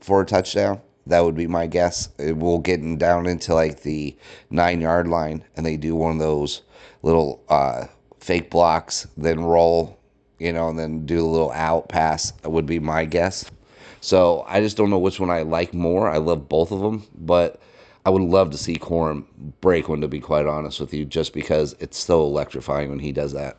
for 0.07 0.21
a 0.21 0.25
touchdown. 0.25 0.81
That 1.05 1.19
would 1.25 1.35
be 1.35 1.47
my 1.47 1.67
guess. 1.67 2.07
It 2.17 2.37
will 2.37 2.59
get 2.59 2.97
down 2.97 3.27
into 3.27 3.53
like 3.53 3.81
the 3.81 4.15
nine 4.49 4.79
yard 4.79 5.07
line, 5.09 5.43
and 5.55 5.65
they 5.65 5.75
do 5.75 5.95
one 5.95 6.13
of 6.13 6.19
those 6.19 6.61
little 7.03 7.43
uh, 7.49 7.87
fake 8.19 8.49
blocks, 8.49 9.05
then 9.17 9.43
roll, 9.43 9.99
you 10.39 10.53
know, 10.53 10.69
and 10.69 10.79
then 10.79 11.05
do 11.05 11.19
a 11.19 11.27
little 11.27 11.51
out 11.51 11.89
pass. 11.89 12.31
That 12.41 12.51
would 12.51 12.65
be 12.65 12.79
my 12.79 13.03
guess. 13.03 13.51
So 13.99 14.45
I 14.47 14.61
just 14.61 14.77
don't 14.77 14.89
know 14.89 14.97
which 14.97 15.19
one 15.19 15.29
I 15.29 15.41
like 15.41 15.73
more. 15.73 16.09
I 16.09 16.17
love 16.17 16.47
both 16.47 16.71
of 16.71 16.79
them, 16.79 17.05
but 17.17 17.59
I 18.05 18.09
would 18.09 18.21
love 18.21 18.51
to 18.51 18.57
see 18.57 18.75
Corum 18.75 19.25
break 19.59 19.89
one. 19.89 19.99
To 19.99 20.07
be 20.07 20.21
quite 20.21 20.45
honest 20.45 20.79
with 20.79 20.93
you, 20.93 21.03
just 21.03 21.33
because 21.33 21.75
it's 21.79 21.97
so 21.97 22.23
electrifying 22.23 22.89
when 22.89 22.99
he 22.99 23.11
does 23.11 23.33
that. 23.33 23.57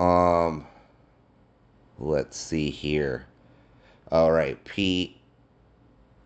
Um, 0.00 0.64
let's 1.98 2.36
see 2.36 2.70
here. 2.70 3.26
All 4.10 4.32
right, 4.32 4.62
Pete 4.64 5.20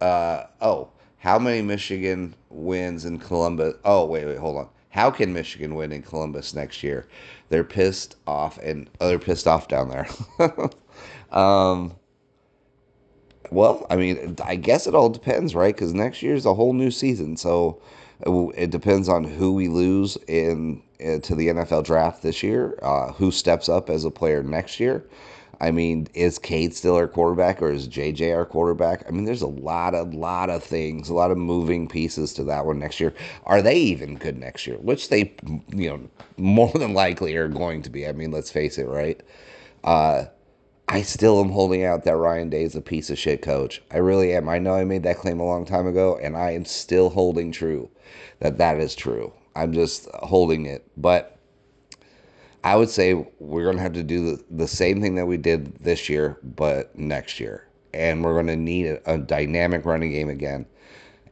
uh, 0.04 0.46
oh, 0.60 0.88
how 1.18 1.38
many 1.38 1.62
Michigan 1.62 2.34
wins 2.50 3.06
in 3.06 3.18
Columbus? 3.18 3.74
Oh, 3.84 4.04
wait, 4.04 4.26
wait, 4.26 4.38
hold 4.38 4.58
on. 4.58 4.68
How 4.90 5.10
can 5.10 5.32
Michigan 5.32 5.74
win 5.74 5.92
in 5.92 6.02
Columbus 6.02 6.54
next 6.54 6.82
year? 6.82 7.08
They're 7.48 7.64
pissed 7.64 8.16
off, 8.26 8.58
and 8.58 8.90
oh, 9.00 9.08
they're 9.08 9.18
pissed 9.18 9.46
off 9.46 9.66
down 9.66 9.88
there. 9.88 10.06
um, 11.36 11.94
well, 13.50 13.86
I 13.88 13.96
mean, 13.96 14.36
I 14.44 14.56
guess 14.56 14.86
it 14.86 14.94
all 14.94 15.08
depends, 15.08 15.54
right? 15.54 15.74
Because 15.74 15.94
next 15.94 16.22
year's 16.22 16.44
a 16.44 16.54
whole 16.54 16.74
new 16.74 16.90
season, 16.90 17.36
so 17.36 17.80
it 18.54 18.70
depends 18.70 19.08
on 19.08 19.24
who 19.24 19.54
we 19.54 19.68
lose 19.68 20.16
in, 20.28 20.82
in 21.00 21.16
uh, 21.16 21.20
to 21.20 21.34
the 21.34 21.48
NFL 21.48 21.84
draft 21.84 22.22
this 22.22 22.42
year, 22.42 22.78
uh, 22.82 23.12
who 23.12 23.30
steps 23.30 23.68
up 23.68 23.88
as 23.90 24.04
a 24.04 24.10
player 24.10 24.42
next 24.42 24.78
year. 24.78 25.04
I 25.60 25.70
mean, 25.70 26.08
is 26.14 26.38
Cade 26.38 26.74
still 26.74 26.96
our 26.96 27.08
quarterback 27.08 27.62
or 27.62 27.70
is 27.70 27.88
JJ 27.88 28.34
our 28.34 28.44
quarterback? 28.44 29.04
I 29.06 29.10
mean, 29.10 29.24
there's 29.24 29.42
a 29.42 29.46
lot 29.46 29.94
a 29.94 30.02
lot 30.02 30.50
of 30.50 30.62
things, 30.62 31.08
a 31.08 31.14
lot 31.14 31.30
of 31.30 31.38
moving 31.38 31.88
pieces 31.88 32.32
to 32.34 32.44
that 32.44 32.66
one 32.66 32.78
next 32.78 33.00
year. 33.00 33.14
Are 33.44 33.62
they 33.62 33.76
even 33.76 34.16
good 34.16 34.38
next 34.38 34.66
year? 34.66 34.76
Which 34.78 35.08
they, 35.08 35.34
you 35.70 35.90
know, 35.90 36.00
more 36.36 36.72
than 36.72 36.94
likely 36.94 37.36
are 37.36 37.48
going 37.48 37.82
to 37.82 37.90
be. 37.90 38.06
I 38.06 38.12
mean, 38.12 38.30
let's 38.30 38.50
face 38.50 38.78
it, 38.78 38.86
right? 38.86 39.20
Uh, 39.82 40.24
I 40.88 41.02
still 41.02 41.40
am 41.40 41.50
holding 41.50 41.84
out 41.84 42.04
that 42.04 42.16
Ryan 42.16 42.50
Day 42.50 42.62
is 42.62 42.74
a 42.74 42.80
piece 42.80 43.08
of 43.08 43.18
shit 43.18 43.40
coach. 43.40 43.82
I 43.90 43.98
really 43.98 44.34
am. 44.34 44.48
I 44.48 44.58
know 44.58 44.74
I 44.74 44.84
made 44.84 45.02
that 45.04 45.18
claim 45.18 45.40
a 45.40 45.46
long 45.46 45.64
time 45.64 45.86
ago, 45.86 46.18
and 46.22 46.36
I 46.36 46.50
am 46.50 46.64
still 46.64 47.08
holding 47.10 47.52
true 47.52 47.88
that 48.40 48.58
that 48.58 48.78
is 48.78 48.94
true. 48.94 49.32
I'm 49.56 49.72
just 49.72 50.08
holding 50.14 50.66
it, 50.66 50.86
but 50.96 51.33
I 52.64 52.76
would 52.76 52.88
say 52.88 53.12
we're 53.40 53.64
going 53.64 53.76
to 53.76 53.82
have 53.82 53.92
to 53.92 54.02
do 54.02 54.36
the, 54.36 54.44
the 54.50 54.66
same 54.66 55.02
thing 55.02 55.16
that 55.16 55.26
we 55.26 55.36
did 55.36 55.76
this 55.84 56.08
year, 56.08 56.38
but 56.42 56.98
next 56.98 57.38
year. 57.38 57.68
And 57.92 58.24
we're 58.24 58.32
going 58.32 58.46
to 58.46 58.56
need 58.56 58.86
a, 58.86 59.14
a 59.14 59.18
dynamic 59.18 59.84
running 59.84 60.12
game 60.12 60.30
again. 60.30 60.64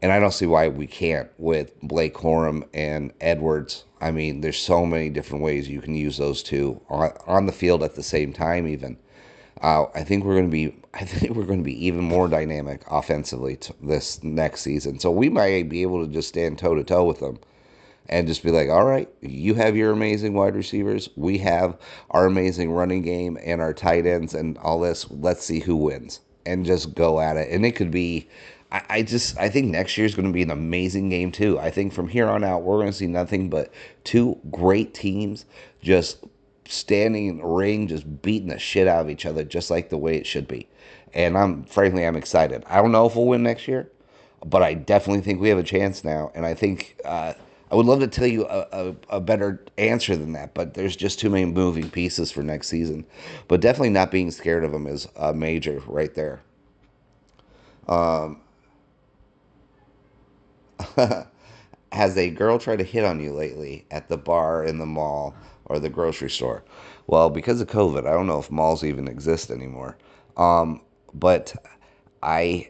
And 0.02 0.12
I 0.12 0.20
don't 0.20 0.34
see 0.34 0.44
why 0.44 0.68
we 0.68 0.86
can't 0.86 1.30
with 1.38 1.72
Blake 1.80 2.12
Corum 2.12 2.68
and 2.74 3.14
Edwards. 3.22 3.84
I 4.02 4.10
mean, 4.10 4.42
there's 4.42 4.58
so 4.58 4.84
many 4.84 5.08
different 5.08 5.42
ways 5.42 5.70
you 5.70 5.80
can 5.80 5.94
use 5.94 6.18
those 6.18 6.42
two 6.42 6.78
on, 6.90 7.12
on 7.26 7.46
the 7.46 7.52
field 7.52 7.82
at 7.82 7.94
the 7.94 8.02
same 8.02 8.34
time, 8.34 8.68
even. 8.68 8.98
Uh, 9.62 9.86
I 9.94 10.04
think 10.04 10.24
we're 10.24 10.34
going 10.34 10.50
to 10.50 10.52
be. 10.52 10.76
I 10.94 11.06
think 11.06 11.34
we're 11.34 11.44
going 11.44 11.60
to 11.60 11.64
be 11.64 11.86
even 11.86 12.04
more 12.04 12.28
dynamic 12.28 12.82
offensively 12.90 13.58
this 13.80 14.22
next 14.22 14.60
season. 14.60 14.98
So 14.98 15.10
we 15.10 15.30
might 15.30 15.70
be 15.70 15.80
able 15.80 16.04
to 16.06 16.12
just 16.12 16.28
stand 16.28 16.58
toe 16.58 16.74
to 16.74 16.84
toe 16.84 17.04
with 17.04 17.20
them 17.20 17.38
and 18.08 18.26
just 18.26 18.42
be 18.42 18.50
like, 18.50 18.68
all 18.68 18.84
right, 18.84 19.08
you 19.20 19.54
have 19.54 19.76
your 19.76 19.92
amazing 19.92 20.34
wide 20.34 20.54
receivers. 20.54 21.08
We 21.16 21.38
have 21.38 21.78
our 22.10 22.26
amazing 22.26 22.72
running 22.72 23.02
game 23.02 23.38
and 23.42 23.60
our 23.60 23.72
tight 23.72 24.06
ends 24.06 24.34
and 24.34 24.58
all 24.58 24.80
this. 24.80 25.10
Let's 25.10 25.44
see 25.44 25.60
who 25.60 25.76
wins 25.76 26.20
and 26.44 26.66
just 26.66 26.94
go 26.94 27.20
at 27.20 27.36
it. 27.36 27.50
And 27.50 27.64
it 27.64 27.72
could 27.72 27.90
be, 27.90 28.28
I, 28.72 28.82
I 28.90 29.02
just, 29.02 29.38
I 29.38 29.48
think 29.48 29.68
next 29.68 29.96
year 29.96 30.06
is 30.06 30.14
going 30.14 30.26
to 30.26 30.32
be 30.32 30.42
an 30.42 30.50
amazing 30.50 31.08
game 31.08 31.30
too. 31.30 31.58
I 31.58 31.70
think 31.70 31.92
from 31.92 32.08
here 32.08 32.28
on 32.28 32.44
out, 32.44 32.62
we're 32.62 32.78
going 32.78 32.88
to 32.88 32.92
see 32.92 33.06
nothing 33.06 33.48
but 33.48 33.72
two 34.04 34.38
great 34.50 34.94
teams 34.94 35.44
just 35.80 36.24
standing 36.66 37.26
in 37.26 37.38
the 37.38 37.46
ring, 37.46 37.86
just 37.86 38.22
beating 38.22 38.48
the 38.48 38.58
shit 38.58 38.88
out 38.88 39.02
of 39.02 39.10
each 39.10 39.26
other, 39.26 39.44
just 39.44 39.70
like 39.70 39.88
the 39.88 39.98
way 39.98 40.16
it 40.16 40.26
should 40.26 40.48
be. 40.48 40.68
And 41.14 41.36
I'm, 41.36 41.64
frankly, 41.64 42.06
I'm 42.06 42.16
excited. 42.16 42.64
I 42.66 42.80
don't 42.80 42.92
know 42.92 43.06
if 43.06 43.14
we'll 43.14 43.26
win 43.26 43.42
next 43.42 43.68
year, 43.68 43.90
but 44.44 44.62
I 44.62 44.74
definitely 44.74 45.22
think 45.22 45.40
we 45.40 45.50
have 45.50 45.58
a 45.58 45.62
chance 45.62 46.02
now. 46.02 46.32
And 46.34 46.44
I 46.44 46.54
think, 46.54 46.96
uh, 47.04 47.34
I 47.72 47.74
would 47.74 47.86
love 47.86 48.00
to 48.00 48.06
tell 48.06 48.26
you 48.26 48.46
a, 48.48 48.66
a, 48.70 48.94
a, 49.16 49.20
better 49.20 49.64
answer 49.78 50.14
than 50.14 50.32
that, 50.34 50.52
but 50.52 50.74
there's 50.74 50.94
just 50.94 51.18
too 51.18 51.30
many 51.30 51.46
moving 51.46 51.88
pieces 51.88 52.30
for 52.30 52.42
next 52.42 52.68
season. 52.68 53.06
But 53.48 53.62
definitely 53.62 53.88
not 53.88 54.10
being 54.10 54.30
scared 54.30 54.62
of 54.62 54.72
them 54.72 54.86
is 54.86 55.08
a 55.16 55.32
major 55.32 55.82
right 55.86 56.14
there. 56.14 56.42
Um, 57.88 58.42
has 61.92 62.18
a 62.18 62.28
girl 62.28 62.58
tried 62.58 62.80
to 62.80 62.84
hit 62.84 63.04
on 63.04 63.20
you 63.20 63.32
lately 63.32 63.86
at 63.90 64.06
the 64.06 64.18
bar, 64.18 64.64
in 64.64 64.76
the 64.78 64.84
mall, 64.84 65.34
or 65.64 65.78
the 65.78 65.88
grocery 65.88 66.28
store? 66.28 66.62
Well, 67.06 67.30
because 67.30 67.62
of 67.62 67.68
COVID, 67.68 68.06
I 68.06 68.10
don't 68.10 68.26
know 68.26 68.38
if 68.38 68.50
malls 68.50 68.84
even 68.84 69.08
exist 69.08 69.50
anymore. 69.50 69.96
Um, 70.36 70.82
but 71.14 71.54
I 72.22 72.68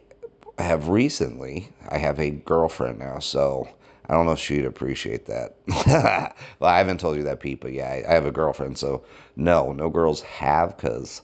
have 0.58 0.90
recently, 0.90 1.70
I 1.88 1.98
have 1.98 2.20
a 2.20 2.30
girlfriend 2.30 3.00
now, 3.00 3.18
so 3.18 3.68
I 4.08 4.14
don't 4.14 4.26
know 4.26 4.32
if 4.32 4.38
she'd 4.38 4.64
appreciate 4.64 5.26
that. 5.26 5.56
well, 6.58 6.70
I 6.70 6.78
haven't 6.78 6.98
told 7.00 7.16
you 7.16 7.22
that, 7.24 7.40
Pete, 7.40 7.60
but 7.60 7.72
yeah, 7.72 7.88
I, 7.88 8.04
I 8.10 8.14
have 8.14 8.26
a 8.26 8.32
girlfriend, 8.32 8.76
so 8.76 9.04
no, 9.36 9.72
no 9.72 9.88
girls 9.88 10.22
have, 10.22 10.76
because 10.76 11.22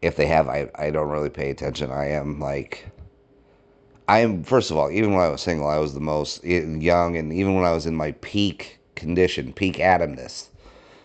if 0.00 0.16
they 0.16 0.26
have, 0.26 0.48
I, 0.48 0.70
I 0.74 0.90
don't 0.90 1.10
really 1.10 1.30
pay 1.30 1.50
attention. 1.50 1.90
I 1.90 2.08
am 2.08 2.40
like, 2.40 2.86
I 4.08 4.20
am, 4.20 4.42
first 4.42 4.70
of 4.70 4.78
all, 4.78 4.90
even 4.90 5.12
when 5.12 5.24
I 5.24 5.28
was 5.28 5.42
single, 5.42 5.68
I 5.68 5.78
was 5.78 5.92
the 5.92 6.00
most 6.00 6.42
young, 6.44 7.16
and 7.16 7.32
even 7.32 7.54
when 7.54 7.64
I 7.64 7.72
was 7.72 7.84
in 7.86 7.94
my 7.94 8.12
peak 8.12 8.78
condition, 8.94 9.52
peak 9.52 9.76
Adamness, 9.76 10.48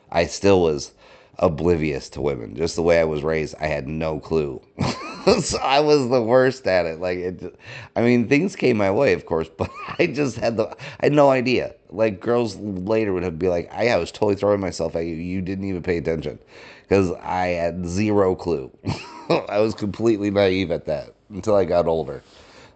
I 0.09 0.25
still 0.25 0.61
was 0.61 0.93
oblivious 1.39 2.09
to 2.09 2.21
women. 2.21 2.55
Just 2.55 2.75
the 2.75 2.81
way 2.83 2.99
I 2.99 3.03
was 3.03 3.23
raised, 3.23 3.55
I 3.59 3.67
had 3.67 3.87
no 3.87 4.19
clue. 4.19 4.61
so 5.41 5.57
I 5.59 5.79
was 5.79 6.09
the 6.09 6.21
worst 6.21 6.67
at 6.67 6.85
it. 6.85 6.99
Like, 6.99 7.17
it, 7.17 7.59
I 7.95 8.01
mean, 8.01 8.27
things 8.27 8.55
came 8.55 8.77
my 8.77 8.91
way, 8.91 9.13
of 9.13 9.25
course, 9.25 9.49
but 9.57 9.71
I 9.99 10.07
just 10.07 10.37
had 10.37 10.57
the, 10.57 10.67
I 10.99 11.05
had 11.05 11.13
no 11.13 11.29
idea. 11.29 11.75
Like, 11.89 12.19
girls 12.19 12.55
later 12.57 13.13
would 13.13 13.23
have 13.23 13.39
be 13.39 13.49
like, 13.49 13.71
I, 13.73 13.89
I 13.89 13.97
was 13.97 14.11
totally 14.11 14.35
throwing 14.35 14.59
myself 14.59 14.95
at 14.95 15.05
you. 15.05 15.15
You 15.15 15.41
didn't 15.41 15.65
even 15.65 15.83
pay 15.83 15.97
attention 15.97 16.39
because 16.83 17.11
I 17.21 17.47
had 17.47 17.85
zero 17.87 18.35
clue. 18.35 18.71
I 19.29 19.59
was 19.59 19.73
completely 19.73 20.29
naive 20.31 20.71
at 20.71 20.85
that 20.85 21.13
until 21.29 21.55
I 21.55 21.65
got 21.65 21.87
older. 21.87 22.23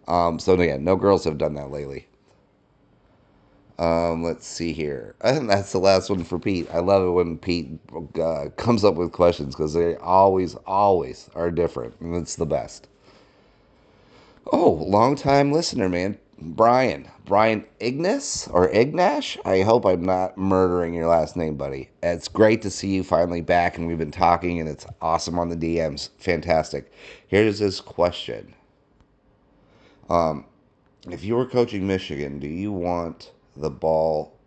Um, 0.07 0.39
so 0.39 0.59
yeah, 0.61 0.77
no 0.77 0.95
girls 0.95 1.25
have 1.25 1.37
done 1.37 1.55
that 1.55 1.71
lately. 1.71 2.07
Um, 3.79 4.23
let's 4.23 4.47
see 4.47 4.73
here. 4.73 5.15
I 5.21 5.31
think 5.33 5.47
that's 5.47 5.71
the 5.71 5.79
last 5.79 6.09
one 6.09 6.23
for 6.23 6.39
Pete. 6.39 6.67
I 6.73 6.79
love 6.79 7.03
it 7.03 7.11
when 7.11 7.37
Pete 7.37 7.79
uh, 8.19 8.45
comes 8.57 8.83
up 8.83 8.95
with 8.95 9.11
questions 9.11 9.55
because 9.55 9.73
they 9.73 9.95
always, 9.97 10.55
always 10.65 11.29
are 11.35 11.51
different, 11.51 11.95
and 11.99 12.15
it's 12.15 12.35
the 12.35 12.45
best. 12.45 12.87
Oh, 14.51 14.71
long 14.71 15.15
time 15.15 15.51
listener, 15.51 15.89
man. 15.89 16.17
Brian. 16.39 17.09
Brian 17.25 17.65
Ignace 17.79 18.47
or 18.47 18.69
Ignash? 18.69 19.37
I 19.45 19.61
hope 19.61 19.85
I'm 19.85 20.05
not 20.05 20.37
murdering 20.37 20.93
your 20.93 21.07
last 21.07 21.35
name, 21.35 21.55
buddy. 21.55 21.89
It's 22.03 22.27
great 22.27 22.61
to 22.61 22.69
see 22.69 22.89
you 22.95 23.03
finally 23.03 23.41
back, 23.41 23.77
and 23.77 23.87
we've 23.87 23.97
been 23.97 24.11
talking, 24.11 24.59
and 24.59 24.69
it's 24.69 24.85
awesome 25.01 25.39
on 25.39 25.49
the 25.49 25.57
DMs. 25.57 26.09
Fantastic. 26.19 26.91
Here's 27.27 27.59
his 27.59 27.81
question. 27.81 28.53
Um, 30.09 30.45
if 31.09 31.23
you 31.23 31.35
were 31.35 31.45
coaching 31.45 31.87
Michigan, 31.87 32.39
do 32.39 32.47
you 32.47 32.71
want 32.71 33.31
the 33.59 33.69
ball? 33.69 34.37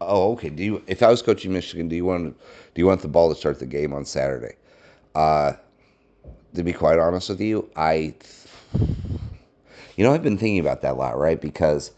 Oh, 0.00 0.32
okay. 0.32 0.50
Do 0.50 0.62
you? 0.62 0.82
If 0.86 1.02
I 1.02 1.10
was 1.10 1.22
coaching 1.22 1.52
Michigan, 1.52 1.88
do 1.88 1.96
you 1.96 2.04
want? 2.04 2.36
Do 2.74 2.80
you 2.80 2.86
want 2.86 3.02
the 3.02 3.08
ball 3.08 3.28
to 3.28 3.34
start 3.34 3.58
the 3.58 3.66
game 3.66 3.92
on 3.92 4.04
Saturday? 4.04 4.56
Uh, 5.14 5.54
to 6.54 6.62
be 6.62 6.72
quite 6.72 6.98
honest 6.98 7.28
with 7.28 7.40
you, 7.40 7.70
I 7.76 8.14
you 9.96 10.04
know, 10.04 10.12
I've 10.12 10.22
been 10.22 10.38
thinking 10.38 10.60
about 10.60 10.82
that 10.82 10.92
a 10.92 10.94
lot, 10.94 11.18
right? 11.18 11.40
Because 11.40 11.92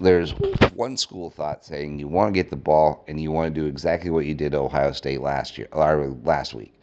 there's 0.00 0.32
one 0.74 0.96
school 0.96 1.30
thought 1.30 1.64
saying 1.64 1.98
you 1.98 2.08
want 2.08 2.34
to 2.34 2.38
get 2.38 2.50
the 2.50 2.56
ball 2.56 3.04
and 3.08 3.20
you 3.20 3.30
want 3.30 3.54
to 3.54 3.60
do 3.60 3.66
exactly 3.66 4.10
what 4.10 4.26
you 4.26 4.34
did 4.34 4.54
Ohio 4.54 4.92
State 4.92 5.20
last 5.20 5.56
year 5.56 5.68
or 5.72 6.08
last 6.24 6.54
week. 6.54 6.74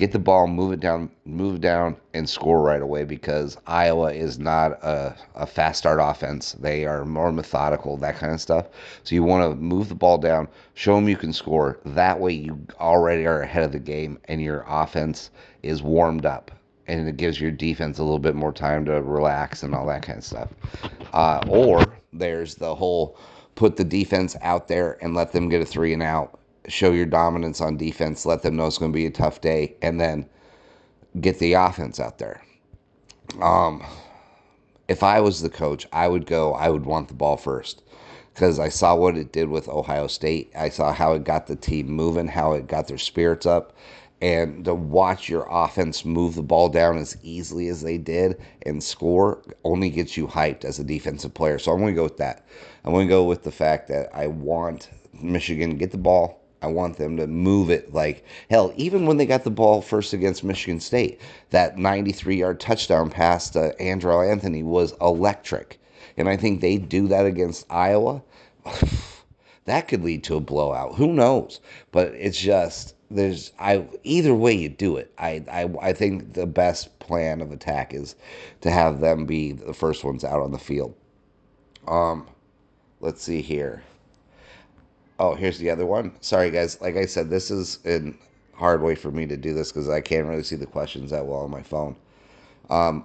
Get 0.00 0.12
the 0.12 0.18
ball, 0.18 0.46
move 0.46 0.72
it 0.72 0.80
down, 0.80 1.10
move 1.26 1.60
down, 1.60 1.94
and 2.14 2.26
score 2.26 2.62
right 2.62 2.80
away 2.80 3.04
because 3.04 3.58
Iowa 3.66 4.14
is 4.14 4.38
not 4.38 4.82
a, 4.82 5.14
a 5.34 5.44
fast 5.44 5.78
start 5.78 6.00
offense. 6.02 6.52
They 6.52 6.86
are 6.86 7.04
more 7.04 7.30
methodical, 7.30 7.98
that 7.98 8.16
kind 8.16 8.32
of 8.32 8.40
stuff. 8.40 8.68
So 9.04 9.14
you 9.14 9.22
want 9.22 9.52
to 9.52 9.62
move 9.62 9.90
the 9.90 9.94
ball 9.94 10.16
down, 10.16 10.48
show 10.72 10.94
them 10.94 11.06
you 11.06 11.18
can 11.18 11.34
score. 11.34 11.80
That 11.84 12.18
way, 12.18 12.32
you 12.32 12.58
already 12.80 13.26
are 13.26 13.42
ahead 13.42 13.62
of 13.62 13.72
the 13.72 13.78
game 13.78 14.18
and 14.24 14.40
your 14.40 14.64
offense 14.66 15.28
is 15.62 15.82
warmed 15.82 16.24
up 16.24 16.50
and 16.86 17.06
it 17.06 17.18
gives 17.18 17.38
your 17.38 17.50
defense 17.50 17.98
a 17.98 18.02
little 18.02 18.18
bit 18.18 18.34
more 18.34 18.52
time 18.52 18.86
to 18.86 19.02
relax 19.02 19.62
and 19.62 19.74
all 19.74 19.86
that 19.88 20.00
kind 20.00 20.16
of 20.16 20.24
stuff. 20.24 20.48
Uh, 21.12 21.42
or 21.46 21.98
there's 22.14 22.54
the 22.54 22.74
whole 22.74 23.18
put 23.54 23.76
the 23.76 23.84
defense 23.84 24.34
out 24.40 24.66
there 24.66 24.96
and 25.02 25.14
let 25.14 25.32
them 25.32 25.50
get 25.50 25.60
a 25.60 25.66
three 25.66 25.92
and 25.92 26.02
out, 26.02 26.39
show 26.70 26.92
your 26.92 27.06
dominance 27.06 27.60
on 27.60 27.76
defense, 27.76 28.26
let 28.26 28.42
them 28.42 28.56
know 28.56 28.66
it's 28.66 28.78
going 28.78 28.92
to 28.92 28.96
be 28.96 29.06
a 29.06 29.10
tough 29.10 29.40
day, 29.40 29.74
and 29.82 30.00
then 30.00 30.28
get 31.20 31.38
the 31.38 31.54
offense 31.54 32.00
out 32.00 32.18
there. 32.18 32.42
Um, 33.40 33.84
if 34.88 35.02
I 35.02 35.20
was 35.20 35.40
the 35.40 35.50
coach, 35.50 35.86
I 35.92 36.08
would 36.08 36.26
go, 36.26 36.54
I 36.54 36.68
would 36.68 36.84
want 36.84 37.08
the 37.08 37.14
ball 37.14 37.36
first 37.36 37.82
because 38.34 38.58
I 38.58 38.68
saw 38.68 38.94
what 38.94 39.16
it 39.16 39.32
did 39.32 39.48
with 39.48 39.68
Ohio 39.68 40.06
State. 40.06 40.52
I 40.56 40.68
saw 40.68 40.92
how 40.92 41.12
it 41.12 41.24
got 41.24 41.46
the 41.46 41.56
team 41.56 41.88
moving, 41.88 42.28
how 42.28 42.52
it 42.52 42.66
got 42.66 42.88
their 42.88 42.98
spirits 42.98 43.46
up 43.46 43.74
and 44.22 44.64
to 44.66 44.74
watch 44.74 45.28
your 45.28 45.46
offense 45.50 46.04
move 46.04 46.34
the 46.34 46.42
ball 46.42 46.68
down 46.68 46.98
as 46.98 47.16
easily 47.22 47.68
as 47.68 47.82
they 47.82 47.96
did 47.96 48.40
and 48.66 48.82
score 48.82 49.42
only 49.64 49.88
gets 49.88 50.16
you 50.16 50.26
hyped 50.26 50.64
as 50.64 50.78
a 50.78 50.84
defensive 50.84 51.32
player. 51.32 51.58
So 51.58 51.72
I'm 51.72 51.80
going 51.80 51.94
to 51.94 51.96
go 51.96 52.02
with 52.02 52.18
that. 52.18 52.44
I'm 52.84 52.92
going 52.92 53.06
to 53.06 53.10
go 53.10 53.24
with 53.24 53.42
the 53.42 53.50
fact 53.50 53.88
that 53.88 54.14
I 54.14 54.26
want 54.26 54.90
Michigan 55.12 55.70
to 55.70 55.76
get 55.76 55.90
the 55.90 55.98
ball. 55.98 56.39
I 56.62 56.66
want 56.66 56.96
them 56.96 57.16
to 57.16 57.26
move 57.26 57.70
it 57.70 57.94
like 57.94 58.24
hell. 58.50 58.72
Even 58.76 59.06
when 59.06 59.16
they 59.16 59.26
got 59.26 59.44
the 59.44 59.50
ball 59.50 59.80
first 59.80 60.12
against 60.12 60.44
Michigan 60.44 60.80
State, 60.80 61.20
that 61.50 61.78
93 61.78 62.36
yard 62.36 62.60
touchdown 62.60 63.10
pass 63.10 63.50
to 63.50 63.74
Andrel 63.80 64.28
Anthony 64.30 64.62
was 64.62 64.94
electric. 65.00 65.80
And 66.16 66.28
I 66.28 66.36
think 66.36 66.60
they 66.60 66.76
do 66.76 67.08
that 67.08 67.26
against 67.26 67.66
Iowa. 67.70 68.22
that 69.64 69.88
could 69.88 70.04
lead 70.04 70.24
to 70.24 70.36
a 70.36 70.40
blowout. 70.40 70.96
Who 70.96 71.12
knows? 71.12 71.60
But 71.92 72.08
it's 72.14 72.38
just 72.38 72.94
there's 73.10 73.52
I 73.58 73.84
either 74.04 74.34
way 74.34 74.52
you 74.52 74.68
do 74.68 74.96
it. 74.96 75.12
I, 75.18 75.44
I 75.50 75.70
I 75.80 75.92
think 75.92 76.34
the 76.34 76.46
best 76.46 76.98
plan 76.98 77.40
of 77.40 77.52
attack 77.52 77.94
is 77.94 78.14
to 78.60 78.70
have 78.70 79.00
them 79.00 79.24
be 79.26 79.52
the 79.52 79.74
first 79.74 80.04
ones 80.04 80.24
out 80.24 80.42
on 80.42 80.52
the 80.52 80.58
field. 80.58 80.94
Um, 81.88 82.26
let's 83.00 83.22
see 83.22 83.40
here. 83.42 83.82
Oh, 85.20 85.34
here's 85.34 85.58
the 85.58 85.68
other 85.68 85.84
one. 85.84 86.12
Sorry 86.22 86.50
guys, 86.50 86.80
like 86.80 86.96
I 86.96 87.04
said, 87.04 87.28
this 87.28 87.50
is 87.50 87.78
a 87.84 88.14
hard 88.54 88.80
way 88.80 88.94
for 88.94 89.10
me 89.10 89.26
to 89.26 89.36
do 89.36 89.52
this 89.52 89.70
because 89.70 89.90
I 89.90 90.00
can't 90.00 90.26
really 90.26 90.42
see 90.42 90.56
the 90.56 90.64
questions 90.64 91.10
that 91.10 91.26
well 91.26 91.40
on 91.40 91.50
my 91.50 91.62
phone. 91.62 91.94
Um, 92.70 93.04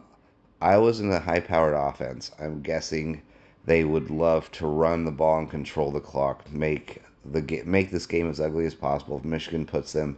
I 0.61 0.77
was 0.77 1.01
in 1.01 1.11
a 1.11 1.19
high-powered 1.19 1.73
offense. 1.73 2.31
I'm 2.39 2.61
guessing 2.61 3.21
they 3.65 3.83
would 3.83 4.09
love 4.09 4.49
to 4.53 4.65
run 4.65 5.03
the 5.03 5.11
ball 5.11 5.39
and 5.39 5.49
control 5.49 5.91
the 5.91 5.99
clock, 5.99 6.49
make 6.49 7.01
the 7.25 7.61
make 7.65 7.91
this 7.91 8.05
game 8.05 8.29
as 8.29 8.39
ugly 8.39 8.65
as 8.65 8.75
possible. 8.75 9.17
If 9.17 9.25
Michigan 9.25 9.65
puts 9.65 9.91
them 9.91 10.17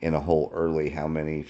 in 0.00 0.14
a 0.14 0.20
hole 0.20 0.48
early, 0.54 0.90
how 0.90 1.08
many, 1.08 1.46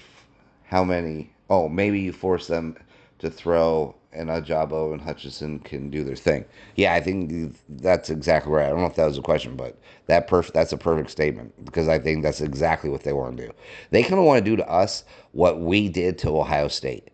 how 0.63 0.83
many? 0.83 1.31
Oh, 1.51 1.69
maybe 1.69 1.99
you 1.99 2.13
force 2.13 2.47
them 2.47 2.77
to 3.19 3.29
throw, 3.29 3.93
and 4.13 4.29
Ojabo 4.29 4.93
and 4.93 5.01
Hutchinson 5.01 5.59
can 5.59 5.89
do 5.89 6.03
their 6.03 6.15
thing. 6.15 6.45
Yeah, 6.75 6.93
I 6.93 7.01
think 7.01 7.55
that's 7.69 8.09
exactly 8.09 8.51
right. 8.51 8.65
I 8.65 8.69
don't 8.69 8.79
know 8.79 8.85
if 8.87 8.95
that 8.95 9.05
was 9.05 9.17
a 9.17 9.21
question, 9.21 9.55
but 9.55 9.77
that 10.07 10.27
perf- 10.27 10.53
that's 10.53 10.73
a 10.73 10.77
perfect 10.77 11.09
statement 11.09 11.53
because 11.65 11.87
I 11.87 11.99
think 11.99 12.23
that's 12.23 12.41
exactly 12.41 12.89
what 12.89 13.03
they 13.03 13.13
want 13.13 13.37
to 13.37 13.47
do. 13.47 13.53
They 13.91 14.03
kind 14.03 14.19
of 14.19 14.25
want 14.25 14.43
to 14.43 14.49
do 14.49 14.55
to 14.57 14.69
us 14.69 15.03
what 15.31 15.59
we 15.59 15.89
did 15.89 16.17
to 16.19 16.37
Ohio 16.37 16.67
State 16.67 17.09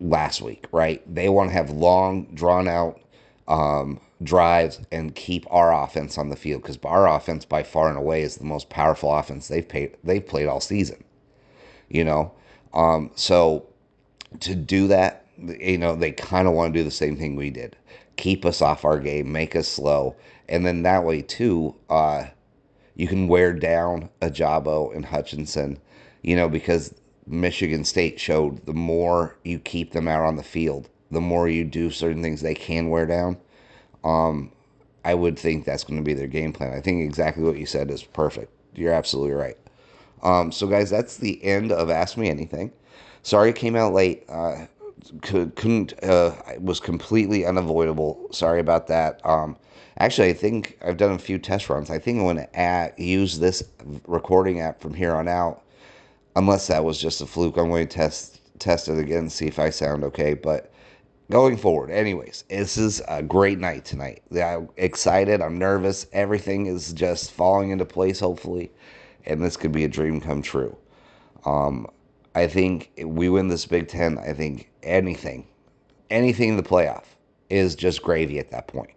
last 0.00 0.42
week, 0.42 0.66
right? 0.72 1.02
They 1.12 1.28
want 1.28 1.50
to 1.50 1.54
have 1.54 1.70
long, 1.70 2.26
drawn 2.34 2.68
out 2.68 3.00
um, 3.48 4.00
drives 4.22 4.80
and 4.92 5.14
keep 5.14 5.46
our 5.50 5.72
offense 5.82 6.18
on 6.18 6.28
the 6.28 6.36
field 6.36 6.62
because 6.62 6.78
our 6.84 7.08
offense 7.08 7.44
by 7.44 7.62
far 7.62 7.88
and 7.88 7.98
away 7.98 8.22
is 8.22 8.36
the 8.36 8.44
most 8.44 8.68
powerful 8.68 9.14
offense 9.14 9.48
they've 9.48 9.68
paid 9.68 9.96
they've 10.04 10.26
played 10.26 10.46
all 10.46 10.60
season. 10.60 11.02
You 11.88 12.04
know, 12.04 12.32
um, 12.74 13.10
so 13.14 13.66
to 14.40 14.54
do 14.54 14.88
that, 14.88 15.24
you 15.38 15.78
know, 15.78 15.94
they 15.94 16.12
kind 16.12 16.48
of 16.48 16.54
want 16.54 16.72
to 16.72 16.80
do 16.80 16.84
the 16.84 16.90
same 16.90 17.16
thing 17.16 17.36
we 17.36 17.50
did: 17.50 17.76
keep 18.16 18.44
us 18.44 18.62
off 18.62 18.84
our 18.84 18.98
game, 18.98 19.30
make 19.32 19.54
us 19.56 19.68
slow, 19.68 20.16
and 20.48 20.64
then 20.64 20.82
that 20.82 21.04
way 21.04 21.22
too, 21.22 21.74
uh, 21.90 22.26
you 22.96 23.06
can 23.06 23.28
wear 23.28 23.52
down 23.52 24.08
Ojabo 24.22 24.94
and 24.94 25.04
Hutchinson. 25.04 25.78
You 26.22 26.34
know, 26.36 26.48
because 26.48 26.94
Michigan 27.26 27.84
State 27.84 28.18
showed 28.18 28.64
the 28.66 28.74
more 28.74 29.36
you 29.44 29.58
keep 29.58 29.92
them 29.92 30.08
out 30.08 30.24
on 30.24 30.36
the 30.36 30.42
field, 30.42 30.88
the 31.10 31.20
more 31.20 31.48
you 31.48 31.64
do 31.64 31.90
certain 31.90 32.22
things 32.22 32.40
they 32.40 32.54
can 32.54 32.88
wear 32.88 33.06
down. 33.06 33.36
Um, 34.04 34.52
I 35.04 35.14
would 35.14 35.38
think 35.38 35.64
that's 35.64 35.84
going 35.84 35.98
to 35.98 36.04
be 36.04 36.14
their 36.14 36.26
game 36.26 36.52
plan. 36.52 36.74
I 36.74 36.80
think 36.80 37.02
exactly 37.02 37.44
what 37.44 37.58
you 37.58 37.66
said 37.66 37.90
is 37.90 38.02
perfect. 38.02 38.52
You're 38.74 38.92
absolutely 38.92 39.34
right. 39.34 39.56
Um, 40.22 40.50
so, 40.52 40.66
guys, 40.66 40.90
that's 40.90 41.16
the 41.16 41.42
end 41.44 41.72
of 41.72 41.90
Ask 41.90 42.16
Me 42.16 42.28
Anything. 42.28 42.72
Sorry 43.22 43.50
it 43.50 43.56
came 43.56 43.76
out 43.76 43.92
late. 43.92 44.24
Uh, 44.28 44.66
could, 45.22 45.54
couldn't, 45.56 45.94
uh, 46.02 46.34
was 46.60 46.80
completely 46.80 47.46
unavoidable. 47.46 48.28
Sorry 48.32 48.60
about 48.60 48.86
that. 48.88 49.24
Um, 49.24 49.56
actually, 49.98 50.28
I 50.28 50.32
think 50.32 50.78
I've 50.84 50.96
done 50.96 51.12
a 51.12 51.18
few 51.18 51.38
test 51.38 51.68
runs. 51.68 51.90
I 51.90 51.98
think 51.98 52.18
I'm 52.18 52.24
going 52.24 52.36
to 52.36 52.58
add, 52.58 52.94
use 52.96 53.38
this 53.38 53.62
recording 54.06 54.60
app 54.60 54.80
from 54.80 54.94
here 54.94 55.14
on 55.14 55.28
out, 55.28 55.62
unless 56.36 56.66
that 56.68 56.84
was 56.84 57.00
just 57.00 57.20
a 57.20 57.26
fluke. 57.26 57.56
I'm 57.56 57.68
going 57.68 57.86
to 57.86 57.96
test 57.96 58.40
test 58.58 58.88
it 58.88 58.98
again, 58.98 59.18
and 59.18 59.32
see 59.32 59.46
if 59.46 59.58
I 59.58 59.70
sound 59.70 60.02
okay. 60.04 60.34
But 60.34 60.72
going 61.30 61.56
forward. 61.56 61.90
Anyways, 61.90 62.44
this 62.48 62.76
is 62.76 63.02
a 63.08 63.22
great 63.22 63.58
night 63.58 63.84
tonight. 63.84 64.22
I'm 64.34 64.68
excited. 64.76 65.40
I'm 65.42 65.58
nervous. 65.58 66.06
Everything 66.12 66.66
is 66.66 66.92
just 66.92 67.32
falling 67.32 67.70
into 67.70 67.84
place, 67.84 68.20
hopefully, 68.20 68.70
and 69.26 69.42
this 69.42 69.56
could 69.56 69.72
be 69.72 69.84
a 69.84 69.88
dream 69.88 70.20
come 70.20 70.42
true. 70.42 70.76
Um, 71.44 71.86
I 72.34 72.46
think 72.46 72.90
we 73.04 73.28
win 73.28 73.48
this 73.48 73.66
Big 73.66 73.88
Ten. 73.88 74.18
I 74.18 74.32
think 74.32 74.70
anything, 74.82 75.46
anything 76.10 76.50
in 76.50 76.56
the 76.56 76.62
playoff 76.62 77.04
is 77.50 77.74
just 77.74 78.02
gravy 78.02 78.38
at 78.38 78.50
that 78.50 78.68
point. 78.68 78.92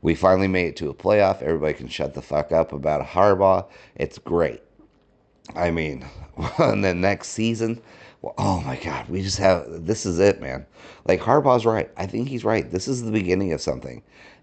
We 0.00 0.14
finally 0.14 0.48
made 0.48 0.68
it 0.68 0.76
to 0.76 0.90
a 0.90 0.94
playoff. 0.94 1.42
Everybody 1.42 1.74
can 1.74 1.88
shut 1.88 2.14
the 2.14 2.22
fuck 2.22 2.52
up 2.52 2.72
about 2.72 3.04
Harbaugh. 3.04 3.66
It's 3.96 4.18
great. 4.18 4.62
I 5.56 5.70
mean, 5.70 6.04
and 6.58 6.84
then 6.84 7.00
next 7.00 7.28
season, 7.28 7.80
well, 8.22 8.34
oh 8.38 8.60
my 8.60 8.76
God, 8.76 9.08
we 9.08 9.22
just 9.22 9.38
have 9.38 9.86
this 9.86 10.06
is 10.06 10.18
it, 10.18 10.40
man. 10.40 10.66
Like 11.04 11.20
Harbaugh's 11.20 11.66
right. 11.66 11.90
I 11.96 12.06
think 12.06 12.28
he's 12.28 12.44
right. 12.44 12.70
This 12.70 12.88
is 12.88 13.02
the 13.02 13.12
beginning 13.12 13.52
of 13.52 13.60
something. 13.60 14.02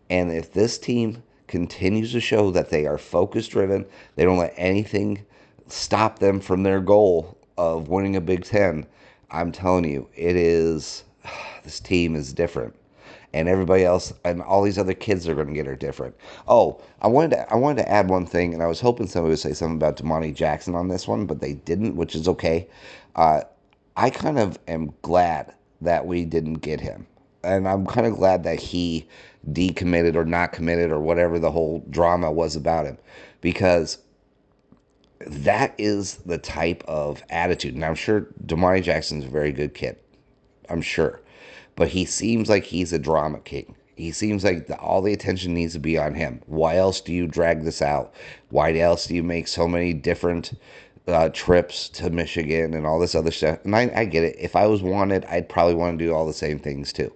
And 0.09 0.31
if 0.31 0.51
this 0.51 0.77
team 0.77 1.23
continues 1.47 2.11
to 2.11 2.19
show 2.19 2.51
that 2.51 2.69
they 2.69 2.85
are 2.85 2.97
focus 2.97 3.47
driven, 3.47 3.85
they 4.15 4.23
don't 4.23 4.37
let 4.37 4.53
anything 4.57 5.25
stop 5.67 6.19
them 6.19 6.39
from 6.39 6.63
their 6.63 6.79
goal 6.79 7.34
of 7.57 7.89
winning 7.89 8.15
a 8.15 8.21
Big 8.21 8.43
Ten. 8.43 8.85
I'm 9.31 9.51
telling 9.51 9.85
you, 9.85 10.07
it 10.15 10.35
is 10.35 11.03
this 11.63 11.79
team 11.79 12.15
is 12.15 12.33
different. 12.33 12.75
And 13.33 13.49
everybody 13.49 13.83
else 13.83 14.13
and 14.23 14.41
all 14.41 14.63
these 14.63 14.77
other 14.77 14.93
kids 14.93 15.27
are 15.27 15.35
to 15.35 15.45
get 15.45 15.65
her 15.65 15.75
different. 15.75 16.15
Oh, 16.47 16.81
I 17.01 17.07
wanted 17.07 17.31
to 17.31 17.51
I 17.51 17.55
wanted 17.55 17.83
to 17.83 17.91
add 17.91 18.07
one 18.09 18.25
thing, 18.25 18.53
and 18.53 18.63
I 18.63 18.67
was 18.67 18.79
hoping 18.79 19.07
somebody 19.07 19.31
would 19.31 19.39
say 19.39 19.51
something 19.51 19.75
about 19.75 19.97
Domani 19.97 20.31
Jackson 20.31 20.73
on 20.73 20.87
this 20.87 21.05
one, 21.07 21.25
but 21.25 21.41
they 21.41 21.53
didn't, 21.53 21.97
which 21.97 22.15
is 22.15 22.29
okay. 22.29 22.67
Uh, 23.15 23.41
I 23.97 24.09
kind 24.09 24.39
of 24.39 24.57
am 24.67 24.93
glad 25.01 25.53
that 25.81 26.05
we 26.05 26.25
didn't 26.25 26.55
get 26.55 26.79
him. 26.79 27.07
And 27.43 27.67
I'm 27.67 27.85
kind 27.85 28.07
of 28.07 28.15
glad 28.15 28.43
that 28.43 28.59
he 28.59 29.07
decommitted 29.51 30.15
or 30.15 30.25
not 30.25 30.51
committed 30.51 30.91
or 30.91 30.99
whatever 30.99 31.37
the 31.37 31.51
whole 31.51 31.83
drama 31.89 32.31
was 32.31 32.55
about 32.55 32.85
him 32.85 32.97
because 33.41 33.99
that 35.19 35.73
is 35.77 36.15
the 36.25 36.37
type 36.37 36.83
of 36.87 37.23
attitude. 37.29 37.75
And 37.75 37.85
I'm 37.85 37.95
sure 37.95 38.27
Domani 38.45 38.81
Jackson's 38.81 39.25
a 39.25 39.29
very 39.29 39.51
good 39.51 39.73
kid. 39.73 39.97
I'm 40.69 40.81
sure. 40.81 41.21
but 41.75 41.89
he 41.89 42.05
seems 42.05 42.49
like 42.49 42.63
he's 42.63 42.93
a 42.93 42.99
drama 42.99 43.39
king. 43.39 43.75
He 43.95 44.11
seems 44.11 44.43
like 44.43 44.67
the, 44.67 44.77
all 44.77 45.01
the 45.01 45.13
attention 45.13 45.53
needs 45.53 45.73
to 45.73 45.79
be 45.79 45.97
on 45.97 46.13
him. 46.13 46.41
Why 46.47 46.77
else 46.77 47.01
do 47.01 47.13
you 47.13 47.27
drag 47.27 47.63
this 47.63 47.81
out? 47.81 48.13
Why 48.49 48.73
else 48.77 49.07
do 49.07 49.15
you 49.15 49.23
make 49.23 49.47
so 49.47 49.67
many 49.67 49.93
different 49.93 50.53
uh, 51.07 51.29
trips 51.29 51.87
to 51.89 52.09
Michigan 52.09 52.73
and 52.73 52.85
all 52.85 52.99
this 52.99 53.15
other 53.15 53.31
stuff? 53.31 53.59
And 53.63 53.75
I, 53.75 53.91
I 53.95 54.05
get 54.05 54.23
it. 54.23 54.35
If 54.39 54.55
I 54.55 54.67
was 54.67 54.81
wanted, 54.81 55.25
I'd 55.25 55.49
probably 55.49 55.75
want 55.75 55.97
to 55.97 56.05
do 56.05 56.13
all 56.13 56.25
the 56.27 56.33
same 56.33 56.59
things 56.59 56.91
too. 56.91 57.13